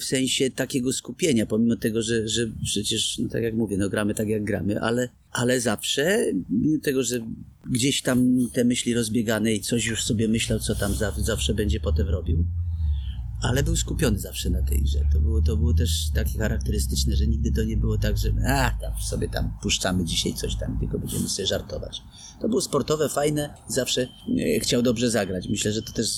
[0.00, 4.14] w sensie takiego skupienia, pomimo tego, że, że przecież, no tak jak mówię, no gramy
[4.14, 7.20] tak jak gramy, ale, ale zawsze, mimo tego, że
[7.70, 12.08] gdzieś tam te myśli rozbiegane i coś już sobie myślał, co tam zawsze będzie potem
[12.08, 12.44] robił,
[13.44, 14.98] ale był skupiony zawsze na tej grze.
[15.12, 18.70] To było, to było też takie charakterystyczne, że nigdy to nie było tak, że a,
[18.80, 22.02] tam sobie tam puszczamy dzisiaj coś tam, tylko będziemy sobie żartować.
[22.40, 25.48] To było sportowe, fajne, zawsze e, chciał dobrze zagrać.
[25.48, 26.08] Myślę, że to też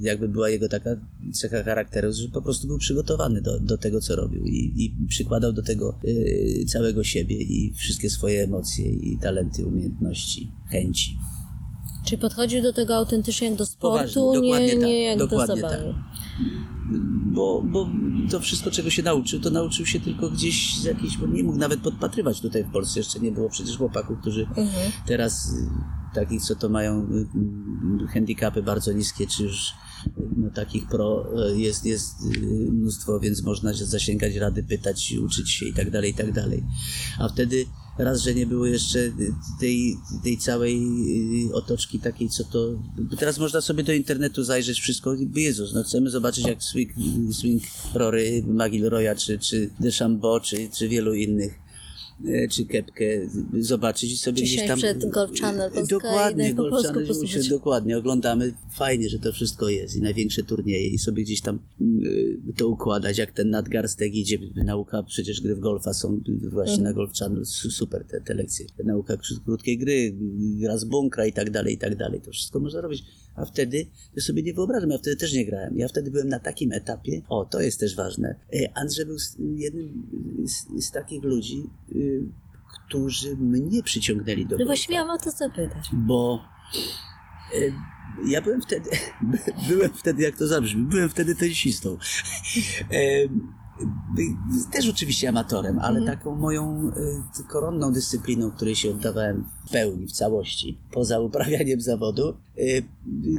[0.00, 0.90] jakby była jego taka
[1.32, 5.52] cecha charakteru, że po prostu był przygotowany do, do tego, co robił i, i przykładał
[5.52, 11.18] do tego y, całego siebie i wszystkie swoje emocje i talenty, umiejętności, chęci.
[12.12, 15.26] Czyli podchodził do tego autentycznie jak do sportu, Poważnie, nie, dokładnie nie tak, jak do
[15.26, 15.76] dokładnie zabawy.
[15.76, 15.94] tak.
[17.32, 17.88] Bo, bo
[18.30, 21.58] to wszystko, czego się nauczył, to nauczył się tylko gdzieś z jakiejś, bo nie mógł
[21.58, 23.00] nawet podpatrywać tutaj w Polsce.
[23.00, 24.92] Jeszcze nie było przecież chłopaków, którzy Mhm.
[25.06, 29.72] teraz y, takich, co to mają y, y, handicapy bardzo niskie, czy już
[30.36, 32.22] no, takich pro jest, jest
[32.72, 36.64] mnóstwo, więc można się zasięgać rady, pytać, uczyć się i tak dalej, i tak dalej.
[37.18, 37.64] A wtedy
[37.98, 39.12] raz, że nie było jeszcze
[39.60, 40.82] tej, tej całej
[41.50, 42.68] y, otoczki takiej, co to...
[43.18, 46.90] Teraz można sobie do internetu zajrzeć wszystko Jezus, no chcemy zobaczyć jak Swing,
[47.32, 47.62] swing
[47.94, 51.71] Rory, McIlroya, czy, czy DeChambeau, czy, czy wielu innych
[52.50, 53.04] czy kepkę
[53.60, 54.78] zobaczyć i sobie Czy gdzieś tam...
[54.78, 57.44] przed Golf Channel Polska Dokładnie, po Golf Channel, posłuchać.
[57.44, 58.52] się dokładnie, oglądamy.
[58.74, 61.58] Fajnie, że to wszystko jest i największe turnieje i sobie gdzieś tam
[62.04, 64.38] y, to układać, jak ten nadgarstek idzie.
[64.64, 66.82] Nauka, przecież gry w golfa są właśnie Mhm.
[66.82, 68.66] na Golf Channel, su- super te, te lekcje.
[68.84, 70.14] Nauka krótkiej gry,
[70.60, 72.20] gra z bunkra i tak dalej, i tak dalej.
[72.20, 73.04] To wszystko można robić.
[73.34, 75.76] A wtedy, ja sobie nie wyobrażam, ja wtedy też nie grałem.
[75.78, 78.34] Ja wtedy byłem na takim etapie, o, to jest też ważne.
[78.54, 79.16] E, Andrzej był
[79.56, 80.02] jednym
[80.78, 81.62] z, z takich ludzi,
[81.96, 82.11] y,
[82.86, 85.88] którzy mnie przyciągnęli do No właściwie ja mam to zapytać.
[85.92, 86.44] bo
[87.54, 87.58] e,
[88.26, 88.90] ja byłem wtedy,
[89.68, 91.96] byłem wtedy, jak to zabrzmi, byłem wtedy tenisistą.
[92.90, 93.28] E,
[94.72, 96.18] Też oczywiście amatorem, ale Mhm.
[96.18, 96.92] taką moją
[97.40, 102.36] e, koronną dyscypliną, której się oddawałem w pełni, w całości, poza uprawianiem zawodu,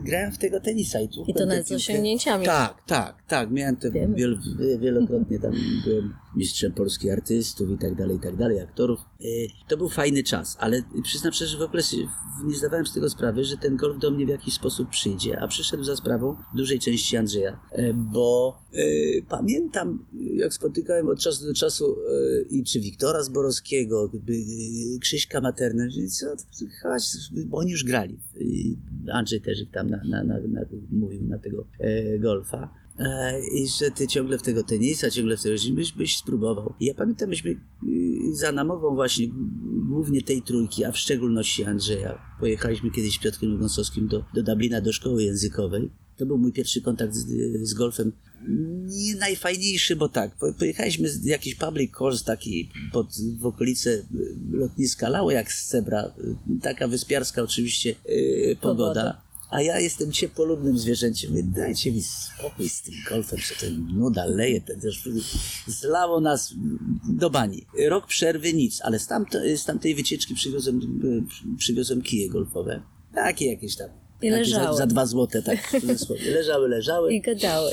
[0.06, 1.02] grałem w tego tenisa.
[1.02, 2.46] I, I to nawet z osiągnięciami.
[2.46, 3.52] Tak, tak, tak.
[3.52, 4.40] Miałem to wiel,
[4.80, 5.54] wielokrotnie tam
[5.86, 9.00] byłem mistrzem polskich artystów i tak dalej, i tak dalej, aktorów.
[9.22, 9.26] E,
[9.68, 11.98] To był fajny czas, ale przyznam szczerze, że w ogóle się-
[12.46, 15.48] nie zdawałem z tego sprawy, że ten golf do mnie w jakiś sposób przyjdzie, a
[15.48, 18.58] przyszedł za sprawą dużej części Andrzeja, e, bo
[19.30, 21.96] pamiętam, jak spotykałem od czasu do czasu
[22.50, 24.12] i czy Wiktora Zborowskiego,
[25.02, 26.26] Krzyśka Maternę, że co,
[26.84, 27.04] chodź,
[27.46, 28.20] bo oni już grali.
[29.12, 30.62] Andrzej też tam na, na, na, na,
[30.92, 32.74] mówił na tego e, golfa.
[33.00, 36.74] E, I że ty ciągle w tego tenisa, ciągle w tego, byś, byś spróbował.
[36.80, 39.28] I ja pamiętam, myśmy y, za namową właśnie
[39.90, 44.82] głównie tej trójki, a w szczególności Andrzeja, pojechaliśmy kiedyś z Piotrkiem Gąsowskim do, do Dublina,
[44.82, 45.92] do szkoły językowej.
[46.18, 47.26] To był mój pierwszy kontakt z,
[47.68, 48.12] z golfem.
[48.86, 53.08] Nie najfajniejszy, bo tak, po- pojechaliśmy z jakiś public course taki pod,
[53.40, 54.06] w okolice y,
[54.52, 56.14] lotniska Lało, jak z Cebra.
[56.58, 58.84] Y, Taka wyspiarska oczywiście y, pogoda.
[59.02, 59.22] Pogoda.
[59.50, 61.30] A ja jestem ciepłolubnym zwierzęciem.
[61.32, 64.62] Mówię, Dajcie mi spokój z tym golfem, co ten nuda leje.
[64.62, 65.10] Ten też
[65.68, 66.54] zlało nas
[67.10, 67.66] do bani.
[67.88, 68.82] Rok przerwy, nic.
[68.82, 72.82] Ale z, tamto, z tamtej wycieczki przywiozłem, e, przywiozłem kije golfowe.
[73.14, 73.90] Takie jakieś tam.
[74.24, 74.78] I takie za, leżały.
[74.78, 76.32] za dwa złote, tak w cudzysłowie.
[76.32, 77.14] Leżały, leżały.
[77.14, 77.72] I gadały.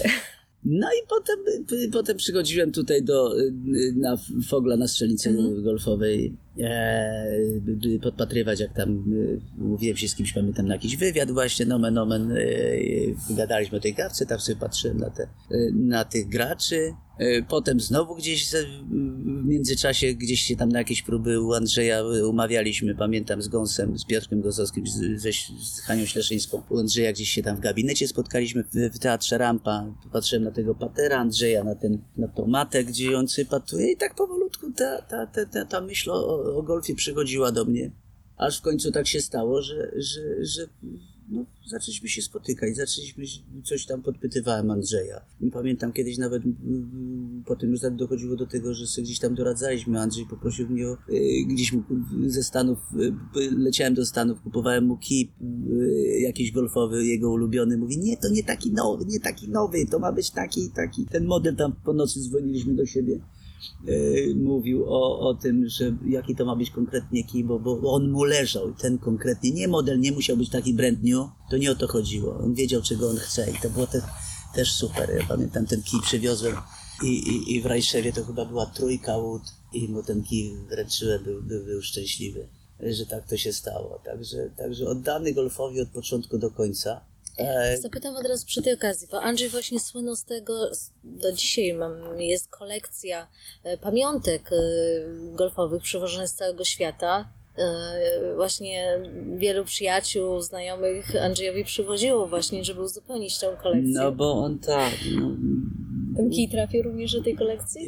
[0.64, 1.36] No i potem,
[1.92, 3.34] potem przychodziłem tutaj do,
[3.96, 4.16] na
[4.48, 10.74] Fogla na strzelnicy golfowej e, podpatrywać jak tam y, mówiłem się z kimś, pamiętam na
[10.74, 15.22] jakiś wywiad właśnie, nomen omen, y, gadaliśmy o tej kawce, tam sobie patrzyłem na, te,
[15.22, 16.92] y, na tych graczy.
[17.20, 22.26] Y, Potem znowu gdzieś w międzyczasie gdzieś się tam na jakieś próby u Andrzeja y,
[22.26, 25.22] umawialiśmy, pamiętam z Gąsem, z Piotrkiem Gozowskim, z,
[25.62, 26.62] z Hanią Śleszyńską.
[26.70, 29.94] U Andrzeja gdzieś się tam w gabinecie spotkaliśmy w, w teatrze Rampa.
[30.12, 34.14] Patrzyłem na tego patera Andrzeja, na, ten, na tą matę, gdzie on cypatuje i tak
[34.14, 37.90] powolutku ta, ta, ta, ta, ta myśl o, o golfie przychodziła do mnie.
[38.36, 40.66] Aż w końcu tak się stało, że, że, że
[41.30, 43.24] no, zaczęliśmy się spotykać, zaczęliśmy
[43.64, 45.20] coś tam podpytywałem Andrzeja.
[45.52, 50.00] Pamiętam kiedyś nawet mm, potem już tak dochodziło do tego, że sobie gdzieś tam doradzaliśmy.
[50.00, 51.74] Andrzej poprosił mnie o y, gdzieś
[52.26, 52.78] ze Stanów,
[53.36, 57.78] y, leciałem do Stanów, kupowałem mu kip y, jakiś golfowy, jego ulubiony.
[57.78, 61.06] Mówi, nie, to nie taki nowy, nie taki nowy, to ma być taki taki.
[61.06, 63.20] Ten model tam po nocy dzwoniliśmy do siebie
[63.88, 68.10] e, mówił o, o tym, że jaki to ma być konkretnie kij, bo, bo on
[68.10, 71.74] mu leżał, ten konkretnie, nie model, nie musiał być taki brand new, to nie o
[71.74, 72.38] to chodziło.
[72.38, 74.02] On wiedział, czego on chce i to było te,
[74.54, 75.10] też super.
[75.18, 76.56] Ja pamiętam, ten kij przywiozłem
[77.02, 79.42] i, i, i w Rajszewie to chyba była trójka łód
[79.72, 82.48] i mu ten kij wręczyłem, był, był, był szczęśliwy.
[82.80, 84.00] że tak to się stało.
[84.04, 87.09] Także, także oddany golfowi od początku do końca.
[87.40, 90.70] E, Zapytam od razu przy tej okazji, bo Andrzej właśnie słynął z tego,
[91.04, 93.26] do dzisiaj mam, jest kolekcja
[93.64, 94.56] e, pamiątek e,
[95.36, 97.28] golfowych przywożonych z całego świata.
[98.36, 98.98] Właśnie
[99.36, 103.92] wielu przyjaciół, znajomych Andrzejowi przywoziło właśnie, żeby uzupełnić tą kolekcję.
[103.94, 104.92] no bo on tak.
[105.20, 105.30] No,
[106.16, 107.82] Ten kij trafił również do tej kolekcji?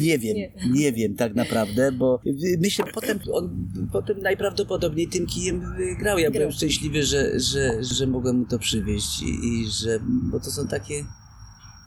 [0.00, 0.52] Nie wiem, Nie.
[0.72, 0.92] nie.
[0.92, 2.20] wiem tak naprawdę, bo
[2.58, 5.62] myślę, potem, on, potem najprawdopodobniej tym kijem
[5.98, 6.18] grał.
[6.18, 6.56] Ja byłem Grał.
[6.56, 11.04] szczęśliwy, że, że, że mogłem mu to przywieźć i, i że, bo to są takie,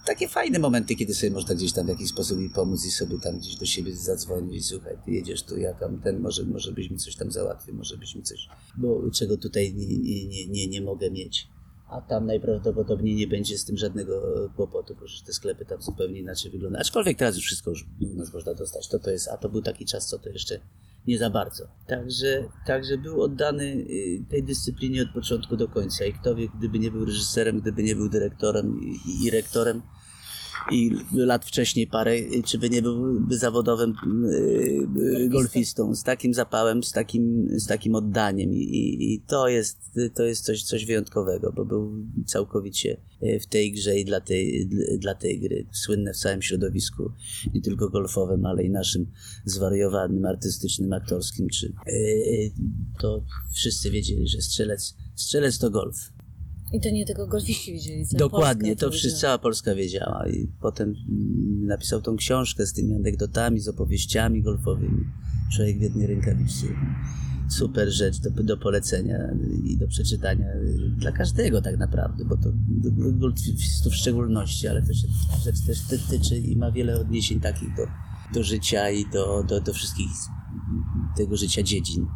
[0.05, 3.19] takie fajne momenty, kiedy sobie można gdzieś tam w jakiś sposób mi pomóc i sobie
[3.19, 6.71] tam gdzieś do siebie zadzwonić i słuchaj, ty jedziesz tu, ja tam ten, może, może
[6.71, 10.67] byś mi coś tam załatwił, może byś mi coś, bo czego tutaj nie, nie, nie,
[10.67, 11.47] nie mogę mieć.
[11.93, 14.21] A tam najprawdopodobniej nie będzie z tym żadnego
[14.55, 16.81] kłopotu, bo te sklepy tam zupełnie inaczej wyglądają.
[16.81, 19.61] Aczkolwiek teraz już wszystko już u nas można dostać, to to jest, a to był
[19.61, 20.59] taki czas, co to jeszcze
[21.07, 21.67] nie za bardzo.
[21.87, 26.79] Także, także był oddany y, tej dyscyplinie od początku do końca i kto wie, gdyby
[26.79, 29.81] nie był reżyserem, gdyby nie był dyrektorem i, i, i rektorem
[30.71, 33.93] i lat wcześniej parę, czy by nie byłby zawodowym
[34.25, 35.95] y, y, golfistą.
[35.95, 38.53] Z takim zapałem, z takim, z takim oddaniem.
[38.53, 39.77] I, i, to jest,
[40.15, 44.69] to jest coś, coś wyjątkowego, bo był całkowicie y, w tej grze i dla tej,
[44.97, 45.65] dla tej gry.
[45.71, 47.11] Słynne w całym środowisku,
[47.53, 49.11] nie tylko golfowym, ale i naszym
[49.45, 51.73] zwariowanym, artystycznym, aktorskim, czy
[52.99, 53.23] to
[53.53, 56.12] wszyscy wiedzieli, że strzelec, strzelec to golf.
[56.73, 60.27] I to nie tylko golfiści widzieli, cała Dokładnie, Polska to wszyscy, cała Polska wiedziała.
[60.27, 60.95] I potem
[61.65, 65.05] napisał tą książkę z tymi anegdotami, z opowieściami golfowymi.
[65.55, 66.67] Człowiek w jednej rękawiczce.
[67.49, 69.17] Super rzecz do, do polecenia
[69.63, 70.45] i do przeczytania
[70.97, 72.49] dla każdego tak naprawdę, bo to
[73.11, 75.07] golfistów w szczególności, ale to się
[75.43, 77.87] rzecz też ty- tyczy i ma wiele odniesień takich do,
[78.33, 80.07] do życia i do, do, do wszystkich
[81.17, 82.07] tego życia dziedzin.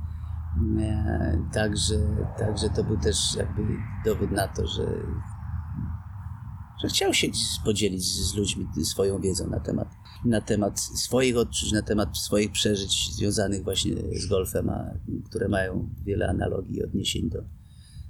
[0.80, 1.96] E, Także,
[2.38, 3.62] także to był też jakby
[4.06, 4.86] dowód na to, że,
[6.82, 7.28] że chciał się
[7.66, 9.88] podzielić z ludźmi swoją wiedzą na temat,
[10.26, 14.94] na temat swoich odczuć, na temat swoich przeżyć związanych właśnie z golfem, a,
[15.26, 17.44] które mają wiele analogii i odniesień do,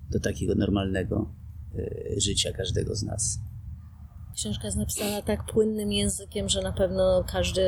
[0.09, 1.35] do takiego normalnego
[1.75, 3.39] e, życia każdego z nas.
[4.37, 7.61] Książka jest napisana tak płynnym językiem, że na pewno każdy.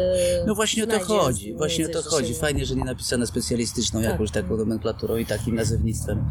[0.48, 2.34] No właśnie o to chodzi, właśnie o to chodzi.
[2.34, 4.12] Fajnie, że nie napisane specjalistyczną Tak.
[4.12, 6.26] jakąś taką nomenklaturą i takim nazewnictwem.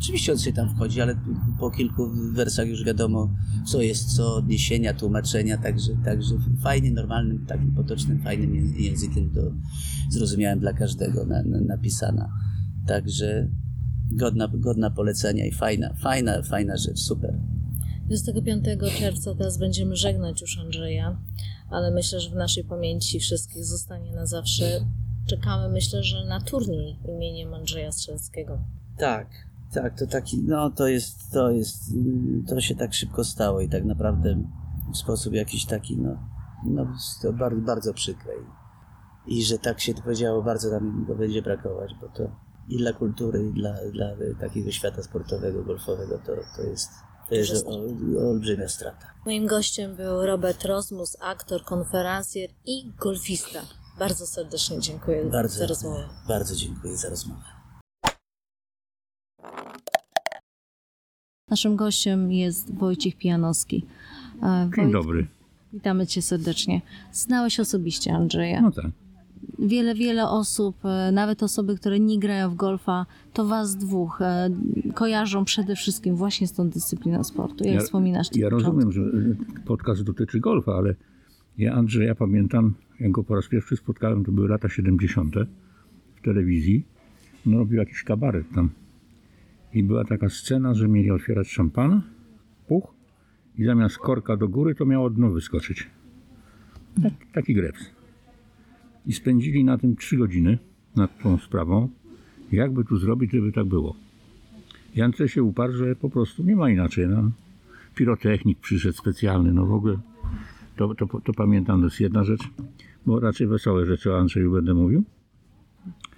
[0.00, 1.16] Oczywiście on się tam wchodzi, ale
[1.60, 3.30] po kilku wersach już wiadomo,
[3.66, 9.40] co jest co, odniesienia, tłumaczenia, także, także fajnie, normalnym, takim potocznym, fajnym ję- językiem to
[10.10, 12.28] zrozumiałem dla każdego na, na, napisana.
[12.86, 13.48] Także
[14.12, 17.38] godna, godna polecenia i fajna, fajna, fajna rzecz, super.
[18.06, 18.64] 25
[18.98, 21.18] czerwca teraz będziemy żegnać już Andrzeja,
[21.70, 24.64] ale myślę, że w naszej pamięci wszystkich zostanie na zawsze.
[25.26, 28.58] Czekamy, myślę, że na turniej imieniem Andrzeja Strzeleckiego.
[28.98, 29.28] Tak,
[29.72, 31.92] tak, to taki, no to jest, to jest,
[32.48, 34.44] to się tak szybko stało i tak naprawdę
[34.92, 36.28] w sposób jakiś taki, no,
[36.64, 36.86] no
[37.22, 38.32] to bardzo, bardzo przykre
[39.26, 42.30] i, i że tak się to powiedziało, bardzo nam go będzie brakować, bo to
[42.68, 44.06] i dla kultury, i dla, dla
[44.40, 46.90] takiego świata sportowego, golfowego to, to jest,
[47.28, 47.66] to jest
[48.18, 49.06] olbrzymia strata.
[49.26, 53.60] Moim gościem był Robert Rozmus, aktor, konferencjer i golfista.
[53.98, 56.08] Bardzo serdecznie dziękuję Bardzo, za rozmowę.
[56.28, 57.42] bardzo dziękuję za rozmowę.
[61.50, 63.86] Naszym gościem jest Wojciech Pijanowski.
[64.42, 65.26] E, Dzień Wojt- dobry.
[65.72, 66.80] Witamy Cię serdecznie.
[67.12, 68.60] Znałeś osobiście Andrzeja.
[68.60, 68.84] No tak.
[69.58, 74.50] Wiele, wiele osób, e, nawet osoby, które nie grają w golfa, to Was dwóch e,
[74.94, 77.64] kojarzą przede wszystkim właśnie z tą dyscypliną sportu.
[77.64, 79.36] Jak Ja- wspominasz Ja rozumiem, że y,
[79.66, 80.94] podcast dotyczy golfa, ale
[81.58, 85.34] ja Andrzeja pamiętam, jak go po raz pierwszy spotkałem, to były lata 70.
[86.16, 86.84] w telewizji.
[87.46, 88.70] No robił jakiś kabaret tam.
[89.74, 92.02] I była taka scena, że mieli otwierać szampana,
[92.68, 92.94] puch
[93.58, 95.90] i zamiast korka do góry, to miało dno wyskoczyć.
[97.02, 97.84] Tak, taki greps.
[99.06, 100.58] I spędzili na tym 3 godziny,
[100.96, 101.88] nad tą sprawą,
[102.52, 103.96] jakby tu zrobić, żeby tak było.
[104.96, 107.08] Jance się uparł, że po prostu nie ma inaczej.
[107.08, 107.30] No.
[107.94, 109.98] Pirotechnik przyszedł specjalny, no w ogóle
[110.76, 112.42] to, to, to pamiętam, to jest jedna rzecz,
[113.06, 115.04] bo raczej wesołe rzeczy o Andrzeju będę mówił.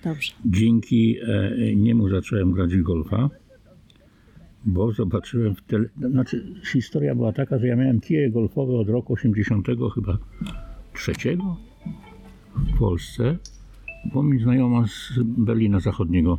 [0.04, 0.32] Dobrze.
[0.44, 3.30] Dzięki e, niemu zacząłem grać w golfa,
[4.64, 5.88] bo zobaczyłem w tele...
[6.10, 10.18] Znaczy, historia była taka, że ja miałem kije golfowe od roku 80 chyba
[10.94, 11.56] trzeciego
[12.56, 13.38] w Polsce,
[14.12, 16.38] bo mi znajoma z Berlina Zachodniego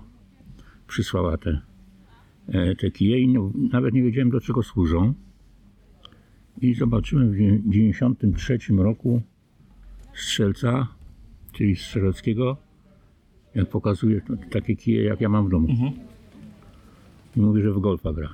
[0.87, 1.61] przysłała te,
[2.47, 3.37] e, te kije i
[3.71, 5.13] nawet nie wiedziałem do czego służą.
[6.61, 9.21] I zobaczyłem w 1993 roku
[10.13, 10.87] strzelca,
[11.51, 12.57] czyli strzeleckiego,
[13.55, 15.69] jak pokazuje takie kije, jak ja mam w domu.
[15.69, 15.91] Mhm.
[17.35, 18.29] I mówi, że w golfa gra.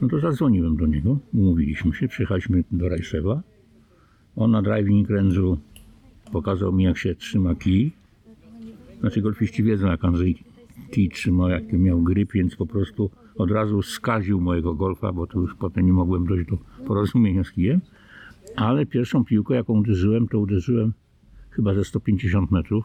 [0.00, 3.42] No to zadzwoniłem do niego, umówiliśmy się, przyjechaliśmy do Rajszewa.
[4.36, 5.56] On na driving range'u
[6.34, 7.92] pokazał mi, jak się trzyma kij.
[9.00, 10.42] Znaczy golfiści wiedzą, jak Andrzej
[10.90, 15.40] kij trzymał, jaki miał grip, więc po prostu od razu skaził mojego golfa, bo to
[15.40, 17.80] już potem nie mogłem dojść do porozumienia z kijem.
[18.56, 20.92] Ale pierwszą piłkę, jaką uderzyłem, to uderzyłem
[21.50, 22.84] chyba ze 150 metrów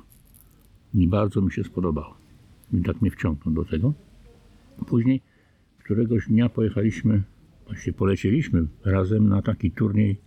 [0.93, 2.13] i bardzo mi się spodobało.
[2.73, 3.93] I tak mnie wciągnął do tego.
[4.88, 5.21] Później
[5.83, 7.23] któregoś dnia pojechaliśmy,
[7.67, 10.17] właściwie polecieliśmy razem na taki turniej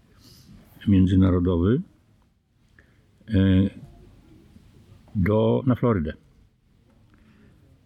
[0.89, 1.83] międzynarodowy
[5.15, 6.13] do, na Florydę.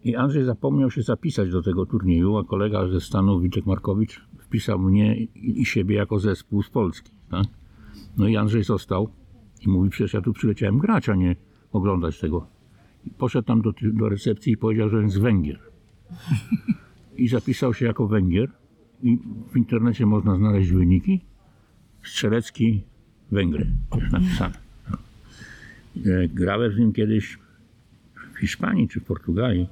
[0.04, 4.78] I Andrzej zapomniał się zapisać do tego turnieju, a kolega ze Stanów, Wiczek Markowicz, wpisał
[4.78, 7.10] mnie i siebie jako zespół z Polski.
[7.30, 7.46] Tak?
[8.16, 9.08] No i Andrzej został
[9.66, 11.36] i mówi, przecież ja tu przyleciałem grać, a nie
[11.72, 12.46] oglądać tego.
[13.06, 15.58] I poszedł tam do, do recepcji i powiedział, że jest Węgier.
[17.16, 18.50] I zapisał się jako Węgier.
[19.02, 19.18] I
[19.52, 21.20] w internecie można znaleźć wyniki.
[22.02, 22.82] Strzelecki
[23.30, 23.66] Węgry.
[24.12, 24.65] Napisane.
[26.06, 27.38] E, Grałem z nim kiedyś
[28.34, 29.68] w Hiszpanii czy w Portugalii.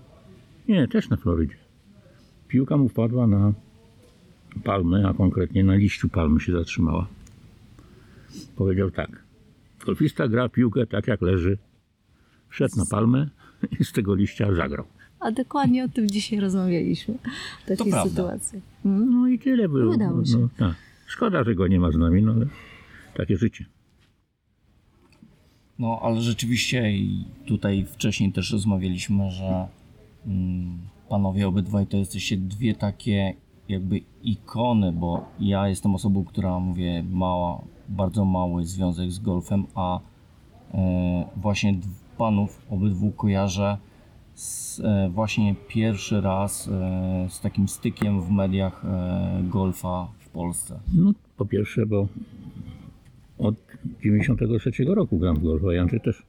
[0.69, 1.57] Nie, też na Florydzie.
[2.49, 3.53] Piłka mu wpadła na
[4.65, 7.07] palmę, a konkretnie na liściu palmy się zatrzymała.
[8.57, 9.25] Powiedział tak.
[9.87, 11.59] Golfista gra piłkę tak jak leży.
[12.49, 13.29] Wszedł na palmę
[13.81, 14.85] i z tego liścia zagrał.
[15.21, 17.15] A dokładnie o tym dzisiaj rozmawialiśmy.
[17.65, 18.11] W takiej prawda.
[18.11, 18.61] sytuacji.
[18.85, 19.95] No i tyle było.
[19.95, 20.39] Udało się.
[20.39, 20.75] No, tak.
[21.07, 22.47] Szkoda, że go nie ma z nami, no ale
[23.15, 23.65] takie życie.
[25.79, 26.85] No, ale rzeczywiście
[27.47, 29.69] tutaj wcześniej też rozmawialiśmy, że
[30.27, 33.35] mm, panowie obydwaj to jesteście dwie takie
[33.69, 40.01] jakby ikony, bo ja jestem osobą, która mówię mała, bardzo mały związek z golfem, a
[40.75, 41.75] e, właśnie
[42.19, 43.79] panów obydwu kojarzę
[44.35, 48.85] z, e, właśnie pierwszy raz e, z takim stykiem w mediach
[49.43, 50.81] golfa w Polsce.
[50.95, 52.07] No, po pierwsze, bo
[53.39, 53.55] od
[54.03, 56.23] 93 roku gram w golf, a Andrzej też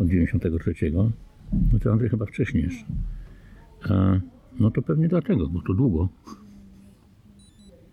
[0.00, 0.74] od 93.
[0.92, 1.10] No
[1.82, 2.84] to Andrzej chyba wcześniej jeszcze.
[3.88, 4.20] A,
[4.60, 6.08] no to pewnie dlatego, bo to długo.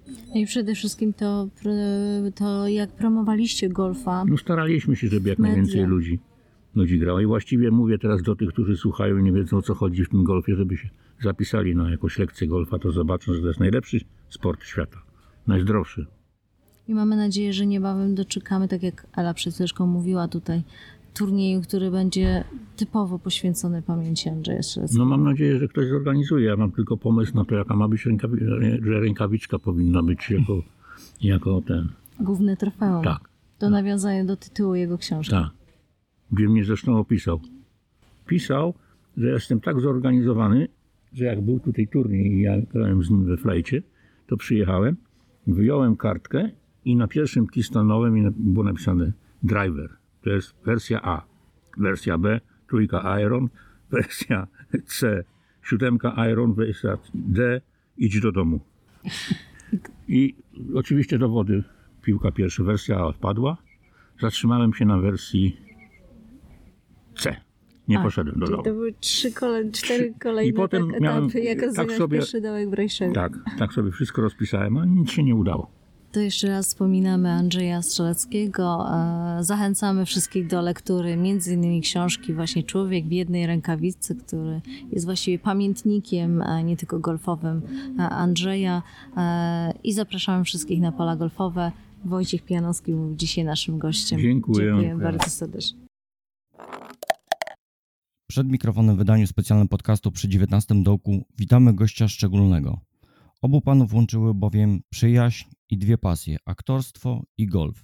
[0.08, 1.47] No I przede wszystkim to,
[2.36, 4.25] to jak promowaliście golfa.
[4.25, 5.55] No staraliśmy się, żeby jak Media.
[5.55, 6.19] najwięcej ludzi,
[6.75, 7.19] ludzi grało.
[7.19, 10.10] I właściwie mówię teraz do tych, którzy słuchają i nie wiedzą o co chodzi w
[10.10, 10.89] tym golfie, żeby się
[11.21, 14.97] zapisali na jakąś lekcję golfa, to zobaczą, że to jest najlepszy sport świata.
[15.47, 16.05] Najzdrowszy.
[16.88, 20.62] I mamy nadzieję, że niebawem doczekamy, tak jak Ela przed chwileczką mówiła tutaj,
[21.13, 22.43] turnieju, który będzie
[22.78, 25.04] typowo poświęcony pamięci Andrzeja Strzeleckiego.
[25.04, 26.45] No mam nadzieję, że ktoś zorganizuje.
[26.45, 30.62] Ja mam tylko pomysł na to, jaka ma być rękawi- że rękawiczka powinna być jako,
[31.21, 31.89] jako ten.
[32.19, 33.04] Główne trofeum.
[33.04, 35.32] Tak, To nawiązanie do tytułu jego książki.
[35.32, 35.50] tak.
[36.32, 37.39] Gdzie mnie zresztą opisał.
[38.28, 38.74] Pisał,
[39.17, 40.67] że jestem tak zorganizowany,
[41.13, 43.82] że jak był tutaj turniej i ja grałem z nim we flajcie,
[44.28, 44.95] to przyjechałem,
[45.48, 46.50] wyjąłem kartkę
[46.86, 47.48] i na pierwszym
[48.21, 49.12] na- było napisane
[49.43, 49.89] driver.
[50.24, 51.21] To jest wersja A.
[51.78, 53.50] Wersja B, trójka iron,
[53.91, 54.48] wersja
[54.86, 55.24] C,
[55.63, 57.62] siódemka iron, wersja D,
[57.98, 58.60] idź do domu.
[60.08, 60.36] I
[60.76, 61.63] oczywiście do wody
[62.02, 63.58] piłka pierwsza, wersja A odpadła.
[64.21, 65.58] Zatrzymałem się na wersji
[67.15, 67.36] C.
[67.88, 68.63] Nie A, poszedłem do domu.
[68.63, 72.41] to były trzy kole, cztery kolejne I potem tak, miałem- etapy, jak tak sobie- pierwszy
[72.41, 73.13] dołek w Rejszewie.
[73.13, 75.71] Tak, tak sobie wszystko rozpisałem, a nic się nie udało.
[76.15, 78.88] To jeszcze raz wspominamy Andrzeja Strzeleckiego.
[78.91, 85.06] E, Zachęcamy wszystkich do lektury między innymi książki właśnie Człowiek w jednej rękawicy, który jest
[85.06, 87.62] właściwie pamiętnikiem nie tylko golfowym
[87.99, 88.84] e, Andrzeja.
[89.17, 91.71] E, I zapraszamy wszystkich na pola golfowe.
[92.06, 94.19] Wojciech Pianowski był dzisiaj naszym gościem.
[94.19, 94.65] Dziękuję.
[94.65, 95.80] Dziękuję bardzo serdecznie.
[98.30, 102.80] Przed mikrofonem w wydaniu specjalnym podcastu przy 19 dołku witamy gościa szczególnego.
[103.45, 107.84] Obu panów łączyły bowiem przyjaźń i dwie pasje aktorstwo i golf.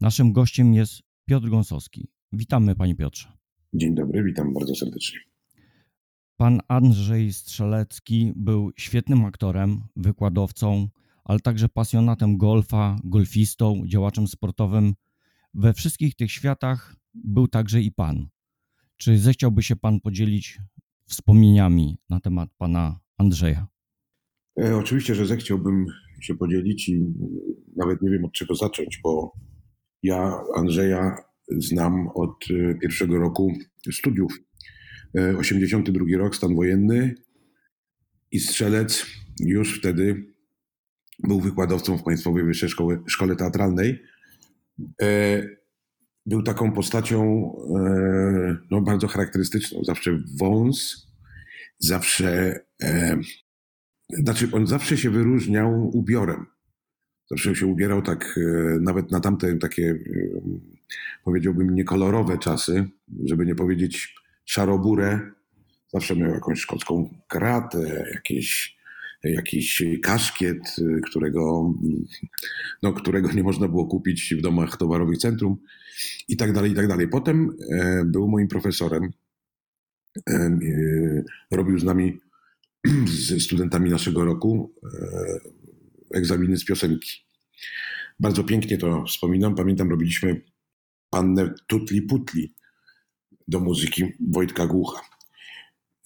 [0.00, 2.08] Naszym gościem jest Piotr Gąsowski.
[2.32, 3.32] Witamy, panie Piotrze.
[3.74, 5.18] Dzień dobry, witam bardzo serdecznie.
[6.36, 10.88] Pan Andrzej Strzelecki był świetnym aktorem, wykładowcą,
[11.24, 14.94] ale także pasjonatem golfa, golfistą, działaczem sportowym.
[15.54, 18.28] We wszystkich tych światach był także i pan.
[18.96, 20.60] Czy zechciałby się pan podzielić
[21.06, 23.77] wspomnieniami na temat pana Andrzeja?
[24.62, 25.86] E, oczywiście, że zechciałbym
[26.20, 27.14] się podzielić i
[27.76, 29.32] nawet nie wiem od czego zacząć, bo
[30.02, 31.16] ja Andrzeja
[31.48, 33.52] znam od e, pierwszego roku
[33.92, 34.32] studiów.
[35.18, 37.14] E, 82 rok, stan wojenny
[38.32, 39.06] i strzelec
[39.40, 40.34] już wtedy
[41.18, 44.02] był wykładowcą w Państwowej Wyższej Szkole, Szkole Teatralnej.
[45.02, 45.42] E,
[46.26, 49.84] był taką postacią e, no, bardzo charakterystyczną.
[49.84, 51.06] Zawsze wąs,
[51.78, 52.60] zawsze.
[54.10, 56.46] Znaczy, on zawsze się wyróżniał ubiorem.
[57.30, 60.40] Zawsze się ubierał tak, e, nawet na tamte takie, e,
[61.24, 62.88] powiedziałbym, niekolorowe czasy,
[63.24, 65.20] żeby nie powiedzieć szaroburę.
[65.88, 68.78] Zawsze miał jakąś szkocką kratę, jakieś,
[69.24, 71.74] jakiś kaszkiet, e, którego,
[72.82, 75.56] no, którego nie można było kupić w domach towarowych centrum
[76.28, 77.08] i tak dalej, i tak dalej.
[77.08, 77.56] Potem
[78.04, 79.10] był moim profesorem.
[81.50, 82.20] Robił z nami,
[83.06, 84.74] z studentami naszego roku,
[86.14, 87.10] egzaminy z piosenki.
[88.20, 89.54] Bardzo pięknie to wspominam.
[89.54, 90.42] Pamiętam, robiliśmy
[91.10, 92.54] pannę Tutli Putli
[93.48, 95.00] do muzyki Wojtka Głucha.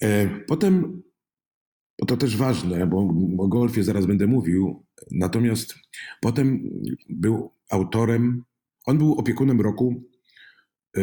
[0.02, 1.02] E, potem,
[2.00, 5.74] bo to też ważne, bo o golfie zaraz będę mówił, natomiast
[6.20, 6.70] potem
[7.08, 8.44] był autorem,
[8.86, 10.02] on był opiekunem roku
[10.96, 11.02] e,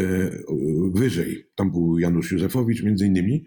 [0.94, 1.50] wyżej.
[1.56, 3.46] Tam był Janusz Józefowicz między innymi.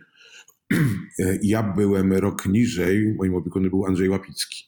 [1.43, 4.65] Ja byłem rok niżej, moim opiekunem był Andrzej Łapicki.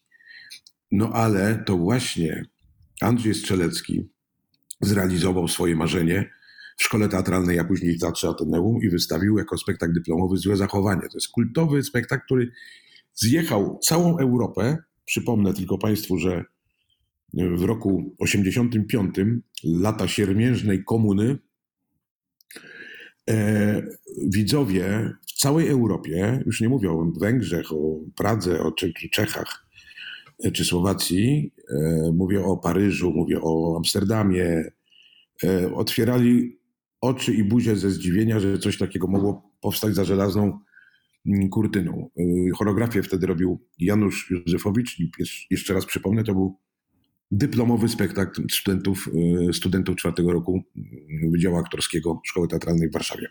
[0.92, 2.44] No ale to właśnie
[3.00, 4.09] Andrzej Strzelecki
[4.80, 6.30] zrealizował swoje marzenie
[6.76, 11.00] w szkole teatralnej, a później w Teatrze Ateneum i wystawił jako spektakl dyplomowy Złe Zachowanie.
[11.00, 12.52] To jest kultowy spektakl, który
[13.14, 14.78] zjechał całą Europę.
[15.05, 16.44] Przypomnę tylko Państwu, że
[17.34, 19.14] w roku 85,
[19.64, 21.38] lata siermiężnej komuny,
[23.30, 23.82] e,
[24.26, 25.12] widzowie
[25.45, 28.72] całej Europie, już nie mówię o Węgrzech, o Pradze, o
[29.12, 29.66] Czechach,
[30.53, 34.70] czy Słowacji, e, mówię o Paryżu, mówię o Amsterdamie,
[35.45, 36.59] e, otwierali
[37.01, 40.59] oczy i buzię ze zdziwienia, że coś takiego mogło powstać za żelazną
[41.26, 42.11] mm, kurtyną.
[42.18, 42.22] E,
[42.59, 44.97] choreografię wtedy robił Janusz Józefowicz
[45.51, 46.59] jeszcze raz przypomnę, to był
[47.30, 49.11] dyplomowy spektakl studentów,
[49.53, 53.28] studentów czwartego roku mm, Wydziału Aktorskiego Szkoły Teatralnej w Warszawie.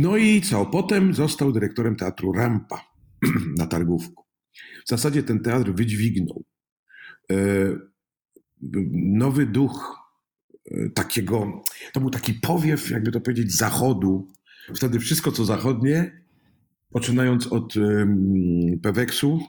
[0.00, 0.66] No i co?
[0.66, 2.84] Potem został dyrektorem teatru Rampa
[3.58, 4.24] na Targówku.
[4.86, 6.44] W zasadzie ten teatr wydźwignął.
[7.30, 7.36] E,
[8.92, 9.96] nowy duch
[10.70, 14.28] e, takiego, to był taki powiew, jakby to powiedzieć, zachodu.
[14.74, 16.22] Wtedy wszystko, co zachodnie,
[16.90, 17.74] poczynając od
[18.82, 19.40] Peweksu,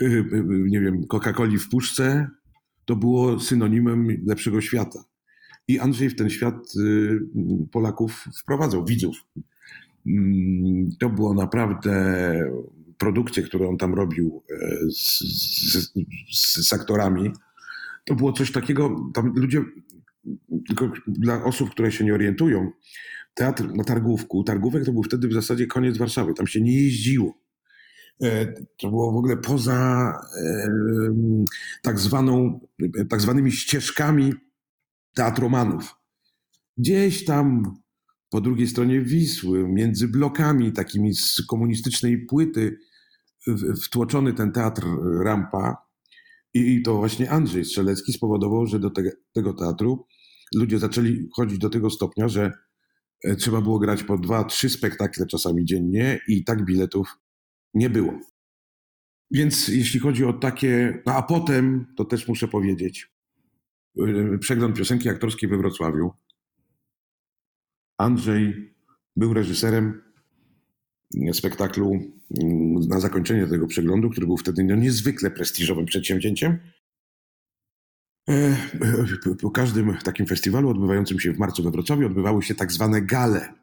[0.00, 0.08] e,
[0.46, 2.28] nie wiem, Coca-Coli w puszce,
[2.84, 5.04] to było synonimem lepszego świata.
[5.68, 6.72] I Andrzej w ten świat
[7.72, 9.16] Polaków wprowadzał, widzów.
[10.06, 11.94] Mm, to było naprawdę
[12.98, 15.18] produkcje, które on tam robił e, z,
[16.32, 17.30] z, z aktorami,
[18.04, 19.64] to było coś takiego, tam ludzie,
[20.66, 22.70] tylko dla osób, które się nie orientują,
[23.34, 27.38] teatr na Targówku, Targówek to był wtedy w zasadzie koniec Warszawy, tam się nie jeździło.
[28.22, 28.46] E,
[28.78, 30.68] to było w ogóle poza e,
[31.82, 32.60] tak, zwaną,
[33.08, 34.32] tak zwanymi ścieżkami
[35.14, 35.94] teatromanów.
[36.78, 37.74] Gdzieś tam
[38.32, 42.78] po drugiej stronie Wisły, między blokami takimi z komunistycznej płyty,
[43.84, 44.82] wtłoczony ten teatr
[45.24, 45.76] Rampa
[46.54, 49.02] i to właśnie Andrzej Strzelecki spowodował, że do te,
[49.32, 50.06] tego teatru
[50.54, 52.52] ludzie zaczęli chodzić do tego stopnia, że
[53.24, 57.18] e, trzeba było grać po dwa, trzy spektakle czasami dziennie i tak biletów
[57.74, 58.20] nie było.
[59.30, 63.10] Więc jeśli chodzi o takie, no a potem, to też muszę powiedzieć,
[63.98, 66.12] e, przegląd piosenki aktorskiej we Wrocławiu.
[68.02, 68.74] Andrzej
[69.16, 70.02] był reżyserem
[71.32, 71.92] spektaklu
[72.42, 76.58] mm, na zakończenie tego przeglądu, który był wtedy no, niezwykle prestiżowym przedsięwzięciem.
[78.28, 78.56] E,
[79.40, 83.54] po każdym takim festiwalu odbywającym się w marcu we Wrocławiu odbywały się tak zwane gale,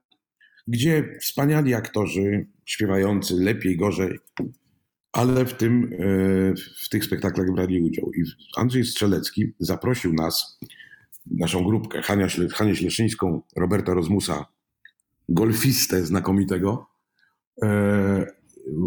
[0.67, 4.19] gdzie wspaniali aktorzy śpiewający lepiej, gorzej,
[5.11, 6.53] ale w, tym, e,
[6.85, 8.11] w tych spektaklach brali udział.
[8.13, 8.23] I
[8.57, 10.59] Andrzej Strzelecki zaprosił nas,
[11.25, 14.45] naszą grupkę, Hania, Hanię Śleszyńską, Roberta Rozmusa,
[15.29, 16.87] golfistę znakomitego,
[17.63, 18.39] e,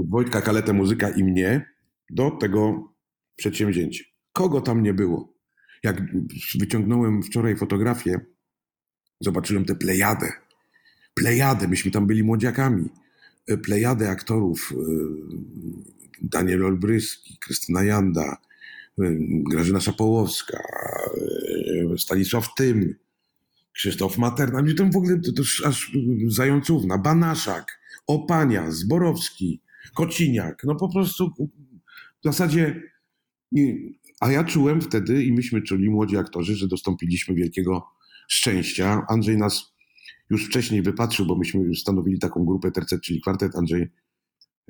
[0.08, 1.66] Wojtka Kaletę Muzyka i mnie
[2.10, 2.92] do tego
[3.36, 4.04] przedsięwzięcia.
[4.32, 5.34] Kogo tam nie było?
[5.82, 6.02] Jak
[6.60, 8.20] wyciągnąłem wczoraj fotografię,
[9.20, 10.32] zobaczyłem tę plejadę.
[11.14, 12.88] Plejadę, myśmy tam byli młodziakami.
[13.46, 14.72] E, plejadę aktorów.
[14.72, 14.76] E,
[16.22, 18.36] Daniel Olbryski, Krystyna Janda,
[19.50, 20.58] Grażyna Szapołowska,
[21.98, 22.94] Stanisław Tym,
[23.72, 24.62] Krzysztof Materna.
[24.78, 25.92] Tam w ogóle to, to aż
[26.26, 27.82] Zającówna, Banaszak.
[28.06, 29.60] Opania, Zborowski,
[29.94, 30.62] Kociniak.
[30.64, 31.32] No po prostu
[32.20, 32.82] w zasadzie.
[34.20, 37.86] A ja czułem wtedy, i myśmy czuli, młodzi aktorzy, że dostąpiliśmy wielkiego
[38.28, 39.06] szczęścia.
[39.08, 39.72] Andrzej nas
[40.30, 43.56] już wcześniej wypatrzył, bo myśmy stanowili taką grupę tercet, czyli kwartet.
[43.56, 43.90] Andrzej,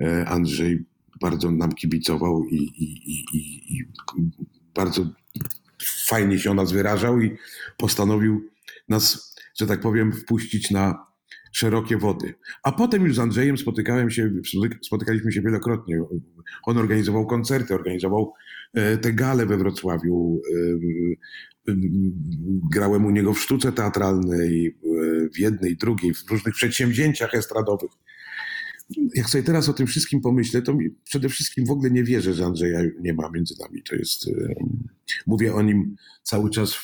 [0.01, 0.85] e, Andrzej
[1.21, 2.93] bardzo nam kibicował i, i,
[3.37, 3.85] i, i
[4.75, 5.07] bardzo
[5.85, 7.37] fajnie się o nas wyrażał i
[7.77, 8.49] postanowił
[8.89, 11.07] nas, że tak powiem, wpuścić na
[11.53, 12.35] szerokie wody.
[12.63, 14.31] A potem już z Andrzejem spotykałem się,
[14.83, 16.03] spotykaliśmy się wielokrotnie.
[16.63, 18.33] On organizował koncerty, organizował
[18.75, 20.41] e, te gale we Wrocławiu.
[21.69, 21.73] E,
[22.73, 27.91] grałem u niego w sztuce teatralnej, e, w jednej, drugiej, w różnych przedsięwzięciach estradowych.
[29.15, 32.45] Jak sobie teraz o tym wszystkim pomyślę, to przede wszystkim w ogóle nie wierzę, że
[32.45, 33.83] Andrzeja nie ma między nami.
[33.83, 34.31] To jest,
[35.27, 36.77] mówię o nim cały czas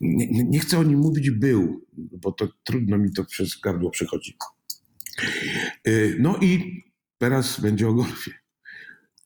[0.00, 4.36] nie, nie, chcę o nim mówić był, bo to trudno mi to przez gardło przechodzi.
[5.88, 6.82] Y, no i
[7.18, 8.30] teraz będzie o golfie.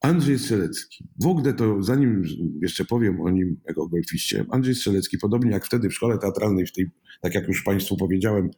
[0.00, 1.04] Andrzej Strzelecki.
[1.20, 2.24] W ogóle to, zanim
[2.62, 6.72] jeszcze powiem o nim jako golfiście, Andrzej Strzelecki, podobnie jak wtedy w szkole teatralnej, w
[6.72, 8.50] tej, tak jak już Państwu powiedziałem,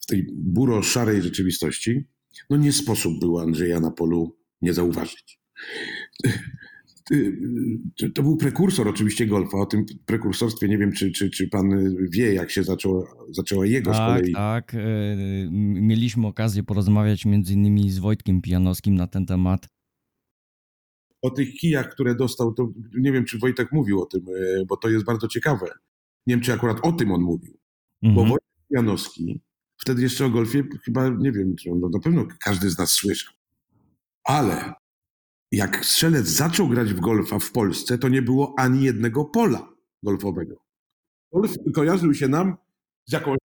[0.00, 2.04] w tej buro-szarej rzeczywistości,
[2.50, 5.42] no nie sposób było Andrzeja na polu nie zauważyć.
[8.14, 9.58] To był prekursor oczywiście golfa.
[9.58, 13.90] O tym prekursorstwie nie wiem, czy, czy, czy pan wie, jak się zaczęła, zaczęła jego
[13.90, 14.32] tak, z kolei.
[14.32, 14.78] Tak, e,
[15.80, 19.66] mieliśmy okazję porozmawiać między innymi z Wojtkiem Pijanowskim na ten temat.
[21.22, 24.76] O tych kijach, które dostał, to nie wiem, czy Wojtek mówił o tym, e, bo
[24.76, 25.66] to jest bardzo ciekawe.
[26.26, 27.58] Nie wiem, czy akurat o tym on mówił.
[28.02, 28.14] Mhm.
[28.14, 29.40] Bo Wojtek Pijanowski,
[29.82, 33.34] wtedy jeszcze o golfie chyba, nie wiem, no na pewno każdy z nas słyszał.
[34.24, 34.72] Ale
[35.52, 39.68] jak strzelec zaczął grać w golfa w Polsce, to nie było ani jednego pola
[40.02, 40.56] golfowego.
[41.32, 42.56] Golf kojarzył się nam
[43.06, 43.38] z jakąś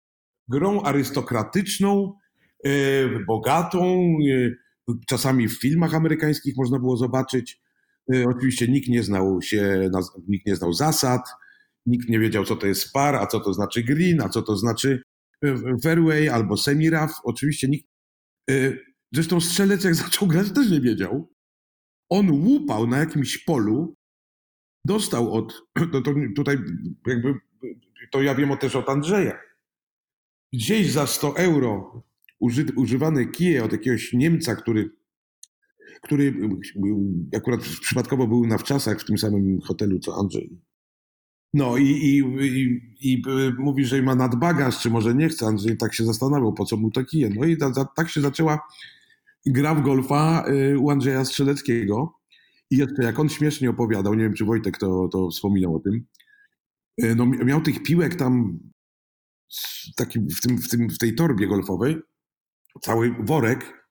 [0.47, 2.13] grą arystokratyczną,
[2.63, 2.69] e,
[3.27, 4.17] bogatą.
[4.89, 7.61] E, czasami w filmach amerykańskich można było zobaczyć.
[8.13, 9.89] E, oczywiście nikt nie znał się,
[10.27, 11.21] nikt nie znał zasad,
[11.85, 14.57] nikt nie wiedział, co to jest par, a co to znaczy green, a co to
[14.57, 15.03] znaczy
[15.83, 17.21] fairway albo semi-rough.
[17.23, 17.87] Oczywiście nikt.
[19.11, 21.35] Zresztą strzelec, jak zaczął grać, też nie wiedział
[22.09, 23.95] on łupał na jakimś polu,
[24.85, 25.53] dostał od,
[25.93, 26.57] to, to tutaj
[27.07, 27.33] jakby,
[28.11, 29.39] to ja wiem też od Andrzeja,
[30.53, 32.03] gdzieś za 100 euro
[32.39, 34.89] uży, używane kije od jakiegoś Niemca, który,
[36.01, 36.33] który
[37.35, 40.61] akurat przypadkowo był na wczasach w tym samym hotelu co Andrzej.
[41.55, 43.23] No i, i, i, i
[43.57, 45.45] mówi, że ma nadbagaż, czy może nie chce.
[45.45, 47.29] Andrzej tak się zastanawiał, po co mu te kije.
[47.29, 48.67] No i ta, tak się zaczęła
[49.45, 52.19] gra w golfa y, u Andrzeja Strzeleckiego.
[52.71, 56.05] I jeszcze jak on śmiesznie opowiadał, nie wiem czy Wojtek to, to wspominał o tym,
[57.03, 58.59] y, no miał tych piłek tam
[59.95, 61.97] taki w, tym, w, tym, w tej torbie golfowej,
[62.81, 63.87] cały worek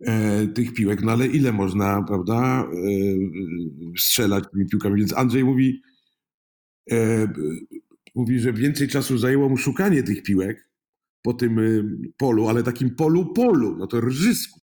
[0.00, 5.00] e, tych piłek, no ale ile można, prawda, e, strzelać tymi piłkami.
[5.00, 5.95] Więc Andrzej mówi, e,
[8.14, 10.70] mówi, że więcej czasu zajęło mu szukanie tych piłek
[11.22, 11.60] po tym
[12.16, 14.60] polu, ale takim polu polu, no to rżysku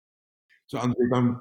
[0.69, 1.39] co Andrzej tam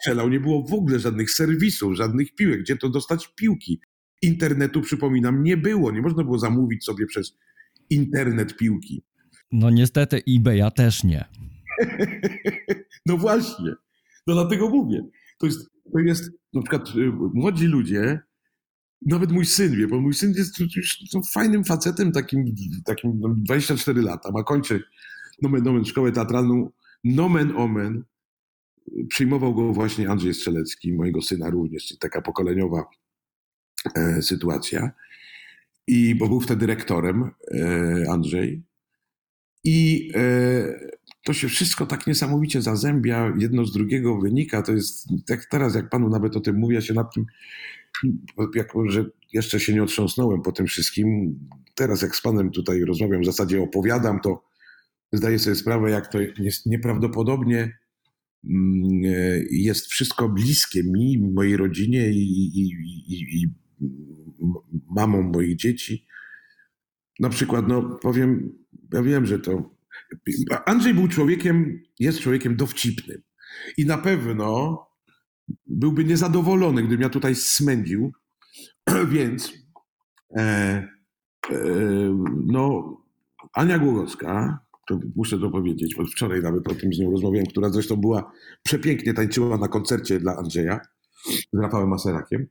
[0.00, 3.80] strzelał, nie było w ogóle żadnych serwisów, żadnych piłek, gdzie to dostać piłki.
[4.22, 5.92] Internetu, przypominam, nie było.
[5.92, 7.38] Nie można było zamówić sobie przez
[7.90, 9.04] internet piłki.
[9.52, 11.24] No niestety eBaya też nie.
[13.06, 13.72] no właśnie.
[14.26, 15.06] No dlatego mówię.
[15.38, 18.20] To jest, to jest na przykład y, młodzi ludzie,
[19.02, 20.98] nawet mój syn wie, bo mój syn jest już
[21.32, 24.82] fajnym facetem, takim, takim 24 no, lata, ma kończy
[25.42, 26.70] nomen, nomen szkołę teatralną
[27.04, 28.04] nomen omen
[29.08, 32.84] przyjmował go właśnie Andrzej Strzelecki, mojego syna również, taka pokoleniowa
[33.94, 34.90] e, sytuacja.
[35.86, 38.62] I bo był wtedy rektorem e, Andrzej.
[39.64, 40.90] I e,
[41.24, 44.62] to się wszystko tak niesamowicie zazębia, jedno z drugiego wynika.
[44.62, 47.26] To jest tak teraz, jak panu nawet o tym mówię, ja się nad tym,
[48.54, 51.38] jako że jeszcze się nie otrząsnąłem po tym wszystkim.
[51.74, 54.44] Teraz, jak z panem tutaj rozmawiam, w zasadzie opowiadam, to
[55.12, 57.78] zdaję sobie sprawę, jak to jest nieprawdopodobnie
[58.44, 62.70] mm, e, jest wszystko bliskie mi, mojej rodzinie i, i,
[63.08, 63.48] i, i
[65.06, 66.06] moich dzieci.
[67.20, 68.52] Na przykład, no powiem,
[68.92, 69.76] ja wiem, że to.
[70.66, 73.22] Andrzej był człowiekiem, jest człowiekiem dowcipnym.
[73.76, 74.78] I na pewno
[75.66, 78.12] byłby niezadowolony, gdybym ja tutaj smędził.
[79.14, 79.52] Więc
[80.36, 80.88] e, e,
[82.46, 82.96] no,
[83.52, 87.70] Ania Głogowska, to muszę to powiedzieć, bo wczoraj nawet o tym z nią rozmawiałem, która
[87.70, 88.32] zresztą była
[88.62, 90.80] przepięknie tańczyła na koncercie dla Andrzeja
[91.52, 92.46] z Rafałem Maserakiem.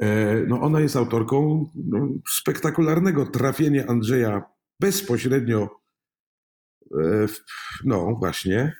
[0.00, 4.42] E, no ona jest autorką no, spektakularnego trafienia Andrzeja
[4.80, 7.38] bezpośrednio e, w,
[7.84, 8.72] no właśnie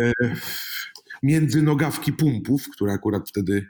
[0.00, 0.12] e,
[1.22, 3.66] między nogawki pumpów, które akurat wtedy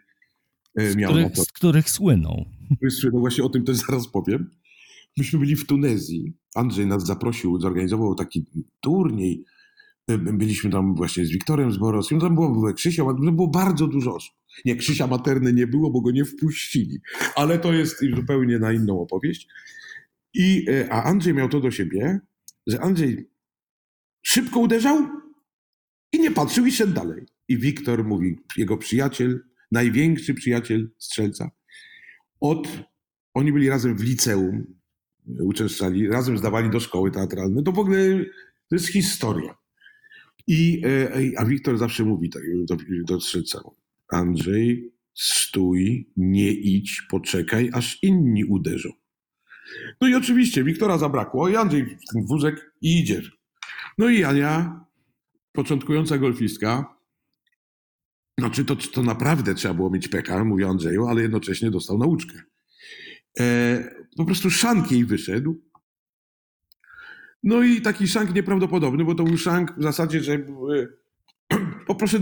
[0.96, 2.44] miał z których, z których słynął.
[3.12, 4.50] No właśnie o tym też zaraz powiem.
[5.16, 6.32] Myśmy byli w Tunezji.
[6.54, 8.46] Andrzej nas zaprosił, zorganizował taki
[8.80, 9.44] turniej.
[10.08, 12.20] Byliśmy tam właśnie z Wiktorem z Borowskim.
[12.20, 14.34] Tam było, było Krzysia, było bardzo dużo osób.
[14.64, 16.98] Nie, Krzysia Materny nie było, bo go nie wpuścili.
[17.36, 19.48] Ale to jest zupełnie na inną opowieść.
[20.34, 22.20] I, e, a Andrzej miał to do siebie,
[22.66, 23.30] że Andrzej
[24.22, 25.08] szybko uderzał
[26.12, 27.26] i nie patrzył i szedł dalej.
[27.48, 29.40] I Wiktor mówi, jego przyjaciel,
[29.72, 31.50] największy przyjaciel strzelca,
[32.40, 32.68] od,
[33.34, 34.74] oni byli razem w liceum,
[35.40, 37.64] uczęszczali, razem zdawali do szkoły teatralnej.
[37.64, 38.24] To w ogóle
[38.68, 39.54] to jest historia.
[40.46, 43.60] I, e, a Wiktor zawsze mówi tak, do, do strzelca,
[44.08, 48.90] Andrzej, stój, nie idź, poczekaj, aż inni uderzą.
[50.00, 53.38] No i oczywiście Wiktora zabrakło i Andrzej w ten wózek i idziesz.
[53.98, 54.80] No i Ania,
[55.52, 56.93] początkująca golfistka,
[58.38, 62.42] znaczy to, to naprawdę trzeba było mieć pecha, mówi Andrzeju, ale jednocześnie dostał nauczkę.
[63.40, 65.62] E, po prostu szank jej wyszedł.
[67.42, 70.46] No i taki szank nieprawdopodobny, bo to był szank w zasadzie, że e,
[71.86, 72.18] poproszę,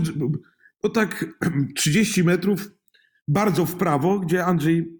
[0.83, 1.25] no tak
[1.75, 2.71] 30 metrów
[3.27, 4.99] bardzo w prawo, gdzie Andrzej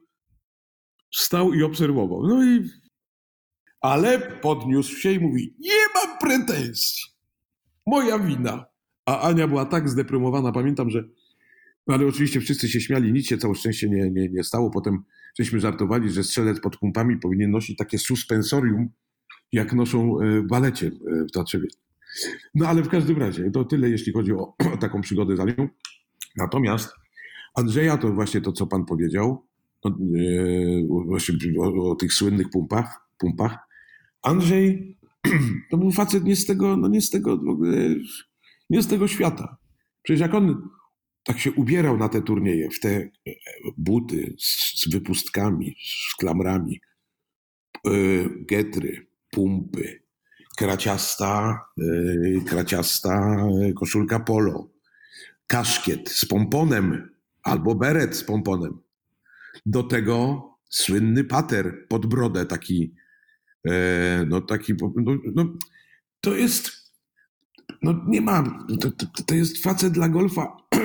[1.16, 2.28] stał i obserwował.
[2.28, 2.70] No i
[3.82, 7.14] ale podniósł się i mówi: Nie mam pretensji.
[7.88, 8.66] Moja wina.
[9.06, 11.04] A Ania była tak zdeprymowana, pamiętam, że.
[11.88, 14.70] No ale oczywiście wszyscy się śmiali, nic się całe szczęście nie, nie, nie stało.
[14.72, 15.04] Potem
[15.40, 18.90] żeśmy żartowali, że strzelec pod pumpami powinien nosić takie suspensorium,
[19.52, 21.32] jak noszą e, w balecie e, w
[22.56, 25.70] No ale w każdym razie, to tyle, jeśli chodzi o, o taką przygodę za nią.
[26.38, 26.94] Natomiast
[27.56, 29.46] Andrzeja to właśnie to, co pan powiedział,
[29.86, 33.58] no, e, właśnie o, o, tych słynnych pumpach, pumpach.
[34.22, 34.98] Andrzej
[35.72, 37.78] to był facet nie z tego, no nie z tego w ogóle,
[38.74, 39.58] nie z tego świata.
[40.04, 40.70] Przecież jak on
[41.24, 43.10] tak się ubierał na te turnieje, w te e,
[43.78, 45.76] buty z, wypustkami,
[46.12, 46.82] z klamrami,
[47.86, 50.04] yy, getry, pumpy,
[50.58, 53.38] kraciasta, yy, kraciasta
[53.76, 54.70] koszulka polo,
[55.48, 57.10] kaszkiet z pomponem
[57.44, 58.80] albo beret z pomponem.
[59.66, 62.96] Do tego słynny pater pod brodę, taki,
[63.66, 65.58] e, no taki, no, no,
[66.22, 66.83] to jest,
[67.82, 70.58] no nie ma, to, to, to jest facet dla golfa.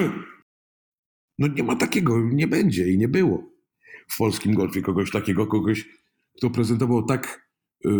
[1.40, 3.50] No nie ma takiego, nie będzie i nie było
[4.08, 5.88] w polskim golfie kogoś takiego, kogoś,
[6.36, 7.48] kto prezentował tak,
[7.84, 7.90] e,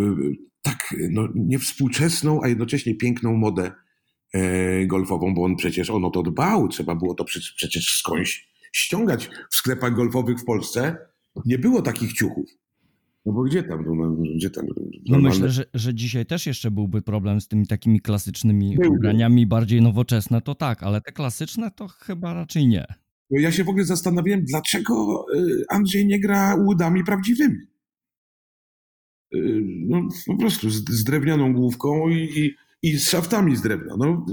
[0.62, 3.72] tak no, niewspółczesną, a jednocześnie piękną modę
[4.32, 7.24] e, golfową, bo on przecież on o to dbał, trzeba było to
[7.56, 10.96] przecież skądś ściągać w sklepach golfowych w Polsce.
[11.44, 12.50] Nie było takich ciuchów.
[13.28, 13.84] No bo gdzie tam?
[13.96, 14.66] No, gdzie tam
[15.06, 18.96] no myślę, że, że dzisiaj też jeszcze byłby problem z tymi takimi klasycznymi byłby.
[18.96, 22.86] ubraniami bardziej nowoczesne, to tak, ale te klasyczne to chyba raczej nie.
[23.30, 27.58] No ja się w ogóle zastanawiałem, dlaczego y, Andrzej nie gra łudami prawdziwymi.
[29.34, 33.96] Y, no po prostu z, z drewnianą główką i, i, i, z szaftami z drewna.
[33.98, 34.26] No,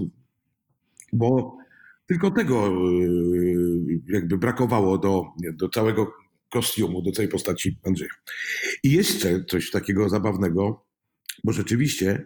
[1.14, 1.58] bo
[2.06, 2.68] tylko tego
[3.02, 5.24] y, jakby brakowało do,
[5.54, 8.12] do całego kostiumu, do całej postaci Andrzeja.
[8.84, 10.86] I jeszcze coś takiego zabawnego,
[11.44, 12.26] bo rzeczywiście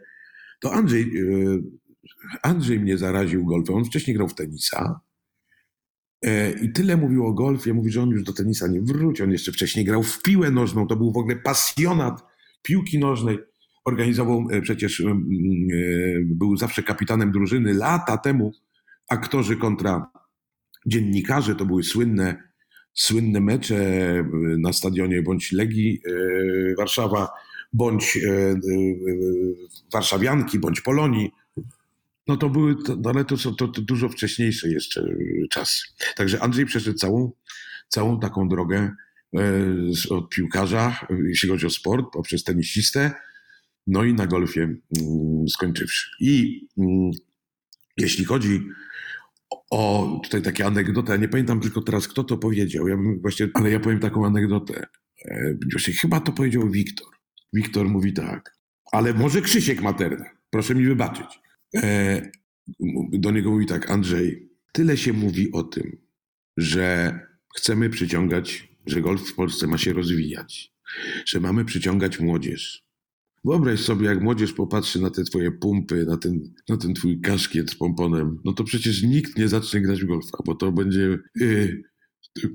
[0.59, 1.61] to Andrzej, y,
[2.43, 3.75] Andrzej mnie zaraził golfem.
[3.75, 4.99] On wcześniej grał w tenisa
[6.25, 7.73] e, i tyle mówił o golfie.
[7.73, 9.23] Mówi, że on już do tenisa nie wróci.
[9.23, 10.87] On jeszcze wcześniej grał w piłę nożną.
[10.87, 12.23] To był w ogóle pasjonat
[12.61, 13.37] piłki nożnej.
[13.85, 15.15] Organizował e, przecież, e,
[16.25, 18.51] był zawsze kapitanem drużyny lata temu
[19.09, 20.11] aktorzy kontra
[20.85, 22.48] dziennikarze, to były słynne,
[22.93, 24.23] słynne mecze e,
[24.59, 27.27] na stadionie bądź Legii e, Warszawa,
[27.73, 28.59] bądź e,
[29.93, 31.31] Warszawianki, bądź Polonii.
[32.27, 35.03] No to były, no ale to są to, to dużo wcześniejsze jeszcze
[35.49, 35.83] czasy.
[36.15, 37.31] Także Andrzej przeszedł całą,
[37.87, 38.91] całą taką drogę
[40.09, 43.11] od piłkarza, jeśli chodzi o sport, poprzez tenisistę,
[43.87, 46.09] no i na golfie mm, skończywszy.
[46.19, 47.11] I mm,
[47.97, 48.61] jeśli chodzi
[49.71, 53.47] o, tutaj takie anegdota, ja nie pamiętam tylko teraz, kto to powiedział, ja bym właśnie,
[53.53, 54.85] ale ja powiem taką anegdotę.
[55.25, 55.57] E,
[56.01, 57.07] chyba to powiedział Wiktor.
[57.53, 58.57] Wiktor mówi tak,
[58.91, 61.39] ale może Krzysiek Materna, proszę mi wybaczyć.
[61.75, 62.21] E,
[63.11, 65.97] do niego mówi tak, Andrzej, tyle się mówi o tym,
[66.57, 67.19] że
[67.55, 70.73] chcemy przyciągać, że golf w Polsce ma się rozwijać,
[71.25, 72.88] że mamy przyciągać młodzież,
[73.45, 77.71] Wyobraź sobie, jak młodzież popatrzy na te twoje pumpy, na ten, na ten twój kaszkiet
[77.71, 81.17] z pomponem, no to przecież nikt nie zacznie grać w golfa, bo to będzie...
[81.35, 81.81] Yy,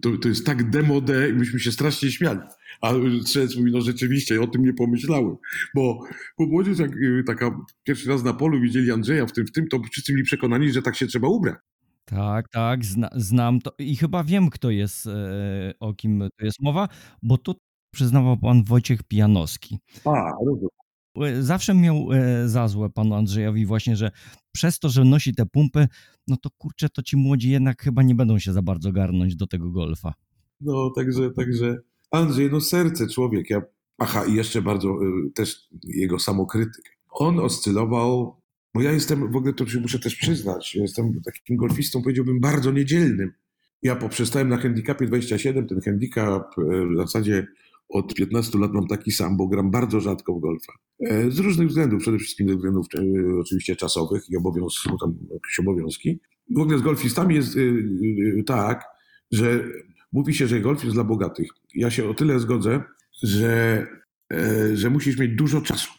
[0.03, 2.41] to, to jest tak demode i myśmy się strasznie śmiali.
[2.81, 5.37] A strzelec mówi, no rzeczywiście, o tym nie pomyślałem.
[5.75, 6.01] Bo,
[6.39, 9.69] bo młodzież, jak yy, taka pierwszy raz na polu widzieli Andrzeja w tym, w tym,
[9.69, 11.57] to wszyscy byli przekonani, że tak się trzeba ubrać.
[12.05, 16.61] Tak, tak, zna, znam to i chyba wiem, kto jest, e, o kim to jest
[16.61, 16.89] mowa,
[17.23, 17.55] bo to
[17.95, 19.79] przyznawał pan Wojciech Pijanowski.
[20.05, 20.69] A, rozumiem.
[21.41, 24.11] Zawsze miał e, za złe panu Andrzejowi właśnie, że
[24.53, 25.89] przez to, że nosi te pumpy,
[26.29, 29.47] no to kurczę, to ci młodzi jednak chyba nie będą się za bardzo garnąć do
[29.47, 30.15] tego golfa.
[30.61, 31.77] No, także, także
[32.11, 33.51] Andrzej, no serce człowiek.
[33.51, 33.63] Ja,
[33.99, 36.99] aha, i jeszcze bardzo y, też jego samokrytyk.
[37.11, 38.41] On oscylował,
[38.75, 42.73] bo ja jestem, w ogóle to się muszę też przyznać, jestem takim golfistą, powiedziałbym, bardzo
[42.73, 43.33] niedzielnym.
[43.83, 46.55] Ja poprzestałem na handicapie 27, ten handicap
[46.95, 47.47] w zasadzie
[47.89, 50.73] od 15 lat mam taki sam, bo gram bardzo rzadko w golfa.
[51.01, 53.01] E, Z różnych względów, przede wszystkim ze względów e,
[53.41, 56.21] oczywiście czasowych i obowiązków, bo tam jakieś obowiązki.
[56.51, 58.85] W ogóle z golfistami jest y, tak,
[59.31, 59.65] że
[60.13, 61.49] mówi się, że golf jest dla bogatych.
[61.75, 62.83] Ja się o tyle zgodzę,
[63.23, 63.87] że,
[64.33, 65.93] e, że musisz mieć dużo czasu.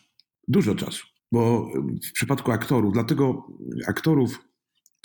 [0.47, 1.07] Dużo czasu.
[1.31, 1.71] Bo
[2.09, 3.47] w przypadku aktorów, dlatego
[3.87, 4.39] aktorów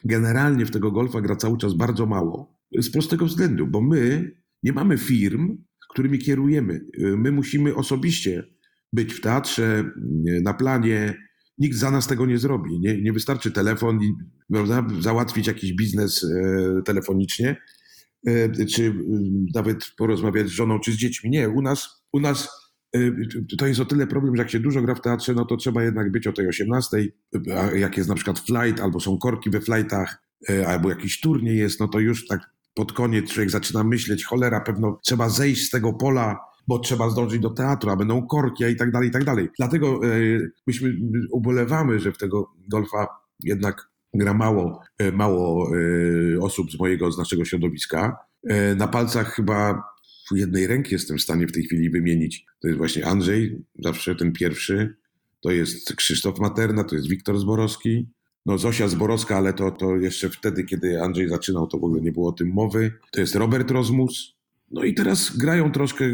[0.05, 2.59] generalnie w tego golfa gra cały czas bardzo mało.
[2.79, 5.57] Z prostego względu, bo my nie mamy firm,
[5.91, 6.81] którymi kierujemy.
[6.99, 8.45] My musimy osobiście
[8.93, 9.85] być w teatrze,
[10.43, 11.15] na planie.
[11.59, 12.81] Nikt za nas tego nie zrobi.
[12.81, 13.99] Nie, nie wystarczy telefon
[14.53, 17.57] prawda, załatwić jakiś biznes e, telefonicznie,
[18.27, 18.93] e, czy e,
[19.55, 21.31] nawet porozmawiać z żoną czy z dziećmi.
[21.31, 22.49] Nie, u nas, u nas
[23.59, 25.83] to jest o tyle problem, że jak się dużo gra w teatrze, no to trzeba
[25.83, 26.97] jednak być o tej 18,
[27.57, 31.59] a jak jest na przykład flight, albo są korki we flightach, e, albo jakiś turniej
[31.59, 32.41] jest, no to już tak
[32.75, 37.41] pod koniec człowiek zaczyna myśleć, cholera, pewno trzeba zejść z tego pola, bo trzeba zdążyć
[37.41, 39.49] do teatru, a będą korki, a i tak dalej, i tak dalej.
[39.59, 40.09] Dlatego e,
[40.67, 40.97] myśmy
[41.33, 43.07] ubolewamy, że w tego golfa
[43.45, 48.17] jednak gra mało, e, mało e, osób z mojego, z naszego środowiska.
[48.77, 49.83] Na palcach chyba
[50.33, 52.45] jednej ręki jestem w stanie w tej chwili wymienić.
[52.61, 54.97] To jest właśnie Andrzej, zawsze ten pierwszy.
[55.41, 58.09] To jest Krzysztof Materna, to jest Wiktor Zborowski.
[58.47, 62.13] No Zosia Zborowska, ale to, to jeszcze wtedy, kiedy Andrzej zaczynał, to w ogóle nie
[62.13, 62.93] było o tym mowy.
[63.13, 64.35] To jest Robert Rozmus.
[64.71, 66.05] No i teraz grają troszkę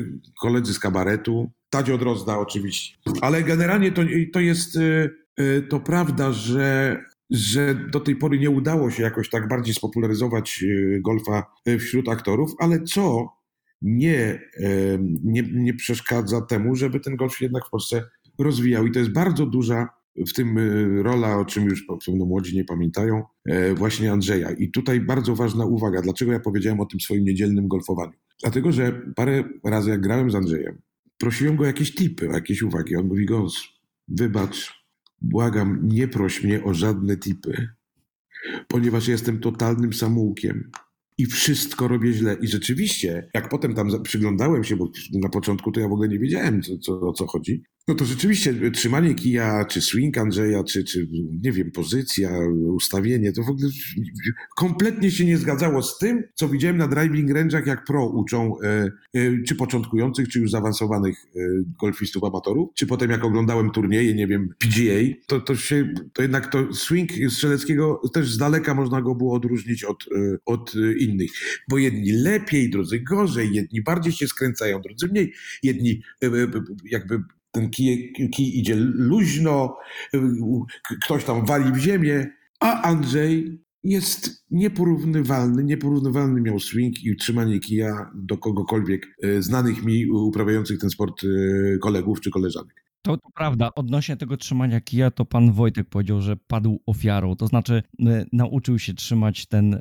[0.40, 1.50] koledzy z kabaretu.
[1.70, 2.96] Tadzio Drozda oczywiście.
[3.20, 4.02] Ale generalnie to,
[4.32, 5.10] to jest y,
[5.40, 7.00] y, to prawda, że,
[7.30, 11.46] że do tej pory nie udało się jakoś tak bardziej spopularyzować y, golfa
[11.78, 13.36] wśród aktorów, ale co
[13.82, 14.40] nie,
[15.24, 18.04] nie, nie przeszkadza temu, żeby ten golf się jednak w Polsce
[18.38, 18.86] rozwijał.
[18.86, 19.88] I to jest bardzo duża
[20.28, 24.50] w tym y, rola, o czym już pewno młodzi nie pamiętają, e, właśnie Andrzeja.
[24.50, 28.12] I tutaj bardzo ważna uwaga, dlaczego ja powiedziałem o tym swoim niedzielnym golfowaniu.
[28.42, 30.78] Dlatego, że parę razy jak grałem z Andrzejem,
[31.18, 32.96] prosiłem go o jakieś tipy, o jakieś uwagi.
[32.96, 33.54] On mówi, Gons,
[34.08, 34.84] wybacz,
[35.22, 37.68] błagam, nie proś mnie o żadne tipy,
[38.68, 40.70] ponieważ jestem totalnym samoukiem
[41.18, 42.36] i wszystko robię źle.
[42.40, 46.18] I rzeczywiście, jak potem tam przyglądałem się, bo na początku to ja w ogóle nie
[46.18, 50.84] wiedziałem, co, co, o co chodzi, no to rzeczywiście trzymanie kija, czy swing Andrzeja, czy,
[50.84, 51.08] czy
[51.42, 52.30] nie wiem, pozycja,
[52.74, 53.68] ustawienie, to w ogóle
[54.56, 58.90] kompletnie się nie zgadzało z tym, co widziałem na driving range'ach, jak pro uczą e,
[59.14, 61.40] e, czy początkujących, czy już zaawansowanych e,
[61.80, 66.52] golfistów amatorów, czy potem jak oglądałem turnieje, nie wiem, PGA, to, to się, to jednak
[66.52, 70.04] to swing strzeleckiego też z daleka można go było odróżnić od,
[70.46, 71.30] od innych,
[71.68, 75.32] bo jedni lepiej, drudzy gorzej, jedni bardziej się skręcają, drudzy mniej,
[75.62, 76.02] jedni
[76.90, 77.18] jakby
[77.56, 78.76] ten kij, kij idzie
[79.10, 79.76] luźno,
[81.02, 82.26] ktoś tam wali w ziemię,
[82.60, 90.06] a Andrzej jest nieporównywalny, nieporównywalny miał swing i trzymanie kija do kogokolwiek y, znanych mi
[90.06, 92.86] uprawiających ten sport y, kolegów czy koleżanek.
[93.02, 97.36] To, to prawda, odnośnie tego trzymania kija, to pan Wojtek powiedział, że padł ofiarą.
[97.36, 99.80] To znaczy, e, nauczył się trzymać ten e,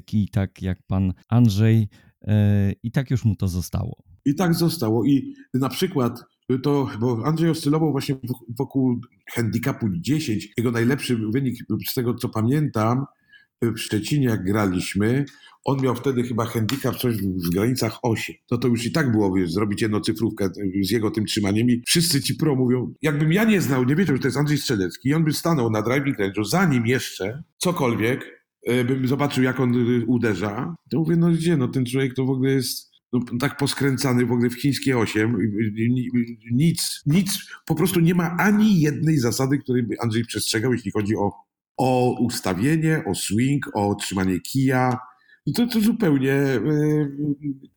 [0.00, 1.88] kij tak jak pan Andrzej
[2.22, 4.02] e, i tak już mu to zostało.
[4.24, 5.04] I tak zostało.
[5.04, 6.24] I na przykład
[6.62, 9.00] to, bo Andrzej oscylował właśnie wok- wokół
[9.34, 10.48] handicapu 10.
[10.56, 13.04] Jego najlepszy wynik, z tego co pamiętam,
[13.62, 15.24] w Szczecinie jak graliśmy,
[15.64, 18.34] on miał wtedy chyba handicap coś w granicach 8.
[18.46, 20.48] To to już i tak było, wiesz, zrobić jednocyfrówkę
[20.82, 24.16] z jego tym trzymaniem i wszyscy ci pro mówią, jakbym ja nie znał, nie wiedział,
[24.16, 28.44] że to jest Andrzej Strzelecki i on by stanął na driving range'u, zanim jeszcze cokolwiek,
[28.66, 32.30] bym zobaczył jak on y, uderza, to mówię, no gdzie, no ten człowiek to w
[32.30, 35.36] ogóle jest no, tak poskręcany w ogóle w chińskie 8,
[36.52, 41.16] nic, nic, po prostu nie ma ani jednej zasady, której by Andrzej przestrzegał, jeśli chodzi
[41.16, 41.32] o,
[41.76, 44.98] o ustawienie, o swing, o trzymanie kija.
[45.46, 46.60] I to, to zupełnie e,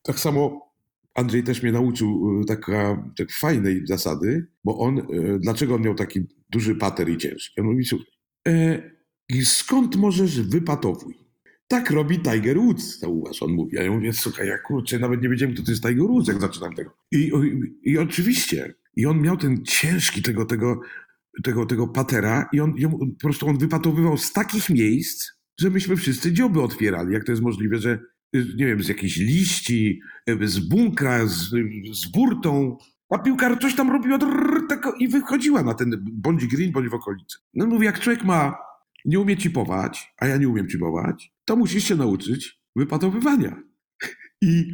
[0.04, 0.68] tak samo
[1.16, 5.04] Andrzej też mnie nauczył e, taka, tak fajnej zasady, bo on, e,
[5.40, 7.62] dlaczego on miał taki duży pater i ciężki?
[7.62, 8.08] On mówi, słuchaj,
[8.48, 11.27] e, skąd możesz wypatowuj?
[11.68, 13.78] Tak robi Tiger Woods, zauważ, on mówi.
[13.78, 16.42] A ja mówię, słuchaj, ja kurczę, nawet nie wiedziałem, kto to jest Tiger Woods, jak
[16.42, 16.92] zaczynam tego.
[17.12, 20.80] I, i, i oczywiście, i on miał ten ciężki tego, tego,
[21.44, 25.70] tego, tego patera i on, i on po prostu on wypatowywał z takich miejsc, że
[25.70, 27.14] myśmy wszyscy dzioby otwierali.
[27.14, 28.00] Jak to jest możliwe, że
[28.34, 30.02] nie wiem, z jakiejś liści,
[30.42, 31.50] z bunkra, z,
[31.94, 32.78] z burtą,
[33.10, 36.94] a piłka coś tam robiła drrr, tako, i wychodziła na ten bądź green, bądź w
[36.94, 37.38] okolicy.
[37.54, 38.67] No mówię, jak człowiek ma
[39.06, 43.64] nie umie chipować, a ja nie umiem chipować, to musisz się nauczyć wypatowywania.
[44.42, 44.72] I,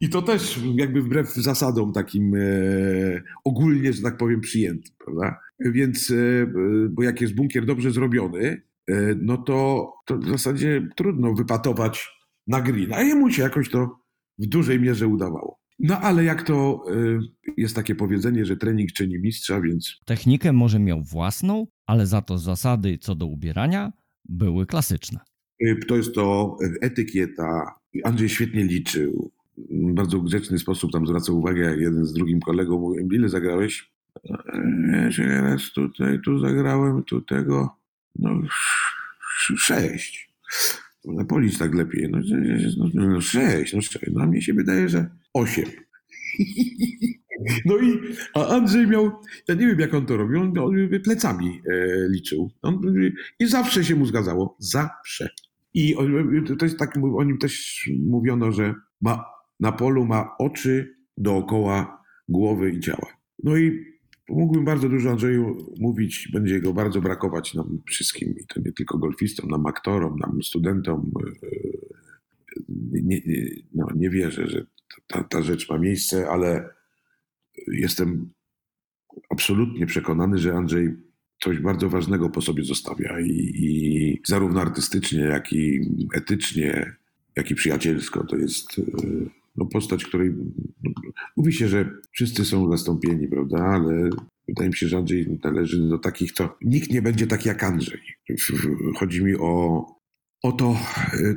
[0.00, 2.40] i to też jakby wbrew zasadom takim e,
[3.44, 5.40] ogólnie, że tak powiem, przyjętym, prawda?
[5.60, 6.46] Więc, e,
[6.90, 12.08] bo jak jest bunkier dobrze zrobiony, e, no to, to w zasadzie trudno wypatować
[12.46, 13.98] na green, a jemu się jakoś to
[14.38, 15.60] w dużej mierze udawało.
[15.78, 17.20] No ale jak to e,
[17.56, 22.38] jest takie powiedzenie, że trening czyni mistrza, więc Technikę może miał własną, ale za to
[22.38, 23.92] zasady co do ubierania
[24.28, 25.20] były klasyczne.
[25.60, 27.74] e, to jest to etykieta.
[28.04, 29.30] Andrzej świetnie liczył.
[29.58, 33.90] W bardzo grzeczny sposób tam zwracał uwagę, jak jeden z drugim kolegą mówił, ile zagrałeś?
[34.94, 37.76] E, że raz tutaj, tu zagrałem, tu tego,
[38.18, 40.32] no sz- sześć.
[41.04, 42.08] No, policz tak lepiej.
[42.10, 42.18] No,
[42.94, 44.06] no, no sześć, no sześć.
[44.12, 45.64] No mnie się wydaje, że osiem.
[47.64, 48.00] No i
[48.34, 49.10] a Andrzej miał,
[49.48, 50.74] ja nie wiem jak on to robił, on, on
[51.04, 52.50] plecami e, liczył.
[52.62, 52.80] On,
[53.40, 54.56] I zawsze się mu zgadzało.
[54.58, 55.28] Zawsze.
[55.74, 55.94] I
[56.58, 59.24] to jest tak, o nim też mówiono, że ma,
[59.60, 63.16] na polu ma oczy dookoła głowy i ciała.
[63.42, 63.84] No i
[64.28, 68.98] mógłbym bardzo dużo Andrzeju mówić, będzie go bardzo brakować nam wszystkim, i to nie tylko
[68.98, 71.10] golfistom, nam aktorom, nam studentom.
[72.92, 73.20] Nie,
[73.74, 74.66] no, nie wierzę, że
[75.06, 76.68] ta, ta rzecz ma miejsce, ale
[77.68, 78.30] jestem
[79.30, 80.96] absolutnie przekonany, że Andrzej
[81.42, 86.96] coś bardzo ważnego po sobie zostawia i, i zarówno artystycznie, jak i etycznie,
[87.36, 88.24] jak i przyjacielsko.
[88.24, 88.80] To jest
[89.56, 90.34] no, postać, której
[90.84, 90.90] no,
[91.36, 94.10] mówi się, że wszyscy są zastąpieni, prawda, ale
[94.48, 98.00] wydaje mi się, że Andrzej należy do takich, to nikt nie będzie taki jak Andrzej.
[98.96, 99.86] Chodzi mi o,
[100.42, 100.76] o to,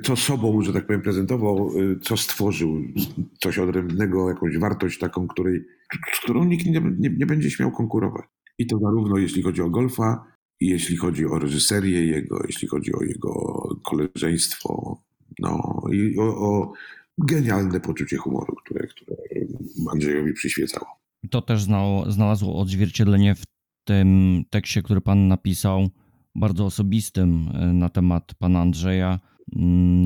[0.03, 1.71] co sobą, że tak powiem, prezentował,
[2.01, 2.81] co stworzył,
[3.39, 5.61] coś odrębnego, jakąś wartość taką, której,
[6.13, 8.25] z którą nikt nie, nie, nie będzie śmiał konkurować.
[8.57, 10.23] I to zarówno jeśli chodzi o golfa,
[10.59, 13.33] jeśli chodzi o reżyserię jego, jeśli chodzi o jego
[13.83, 15.01] koleżeństwo,
[15.39, 16.73] no i o, o
[17.17, 19.15] genialne poczucie humoru, które, które
[19.93, 20.87] Andrzejowi przyświecało.
[21.31, 21.63] To też
[22.07, 23.43] znalazło odzwierciedlenie w
[23.87, 25.89] tym tekście, który pan napisał,
[26.35, 29.19] bardzo osobistym na temat pana Andrzeja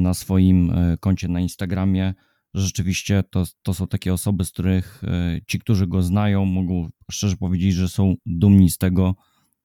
[0.01, 2.13] na swoim koncie na Instagramie.
[2.53, 5.03] Rzeczywiście to, to są takie osoby, z których
[5.47, 9.15] ci, którzy go znają, mogą szczerze powiedzieć, że są dumni z tego,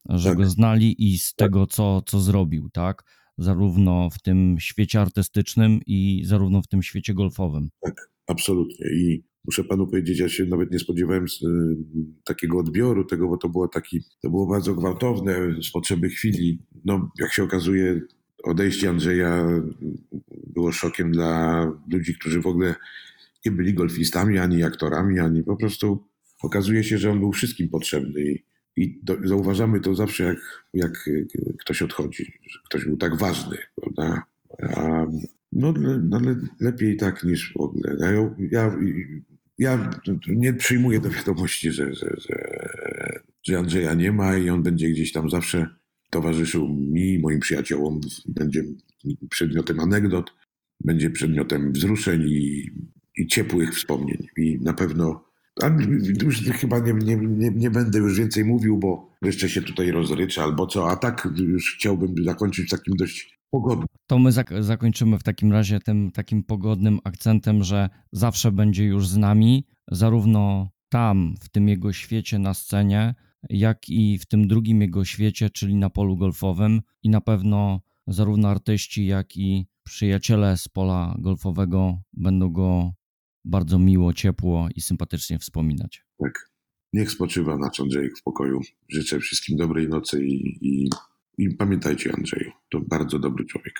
[0.09, 0.39] że tak.
[0.39, 3.05] go znali i z tego, co, co zrobił, tak?
[3.39, 7.69] Zarówno w tym świecie artystycznym i zarówno w tym świecie golfowym.
[7.81, 8.87] Tak, absolutnie.
[8.97, 11.27] I muszę panu powiedzieć, ja się nawet nie spodziewałem y,
[12.25, 16.59] takiego odbioru tego, bo to było taki, to było bardzo gwałtowne z potrzeby chwili.
[16.85, 18.01] No, jak się okazuje,
[18.43, 19.49] odejście Andrzeja
[20.47, 22.75] było szokiem dla ludzi, którzy w ogóle
[23.47, 26.05] nie byli golfistami, ani aktorami, ani po prostu
[26.43, 28.23] okazuje się, że on był wszystkim potrzebny.
[28.23, 28.45] I,
[28.77, 30.41] i do, zauważamy to zawsze, jak,
[30.75, 31.09] jak
[31.59, 34.23] ktoś odchodzi, że ktoś był tak ważny, prawda?
[34.77, 35.07] A,
[35.53, 36.21] no, no
[36.61, 37.97] lepiej tak niż w ogóle.
[38.01, 38.11] Ja,
[38.51, 38.77] ja,
[39.59, 39.91] ja
[40.27, 42.35] nie przyjmuję do wiadomości, że, że, że,
[43.43, 45.67] że Andrzeja nie ma i on będzie gdzieś tam zawsze
[46.11, 48.65] towarzyszył mi, moim przyjaciołom, będzie
[49.31, 50.35] przedmiotem anegdot,
[50.85, 52.71] będzie przedmiotem wzruszeń i,
[53.17, 54.27] i ciepłych wspomnień.
[54.37, 55.25] I na pewno,
[56.23, 60.43] już chyba nie, nie, nie, nie będę już więcej mówił, bo jeszcze się tutaj rozryczę
[60.43, 63.38] albo co, a tak już chciałbym zakończyć takim dość
[64.07, 69.09] To my zak- zakończymy w takim razie tym takim pogodnym akcentem, że zawsze będzie już
[69.09, 73.15] z nami, zarówno tam, w tym jego świecie na scenie,
[73.51, 76.81] jak i w tym drugim jego świecie, czyli na polu golfowym.
[77.03, 82.93] I na pewno zarówno artyści, jak i przyjaciele z pola golfowego będą go
[83.45, 86.05] bardzo miło, ciepło i sympatycznie wspominać.
[86.19, 86.51] Tak.
[86.93, 88.61] Niech spoczywa nasz Andrzej w pokoju.
[88.89, 90.91] Życzę wszystkim dobrej nocy i, i,
[91.39, 93.75] i pamiętajcie Andrzeju, to bardzo dobry człowiek.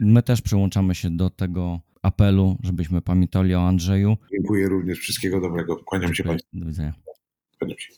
[0.00, 4.16] My też przyłączamy się do tego apelu, żebyśmy pamiętali o Andrzeju.
[4.32, 4.98] Dziękuję również.
[4.98, 5.76] Wszystkiego dobrego.
[5.76, 6.48] Kłaniam się Państwu.
[6.52, 6.94] Do widzenia.
[7.58, 7.92] Kłaniam się.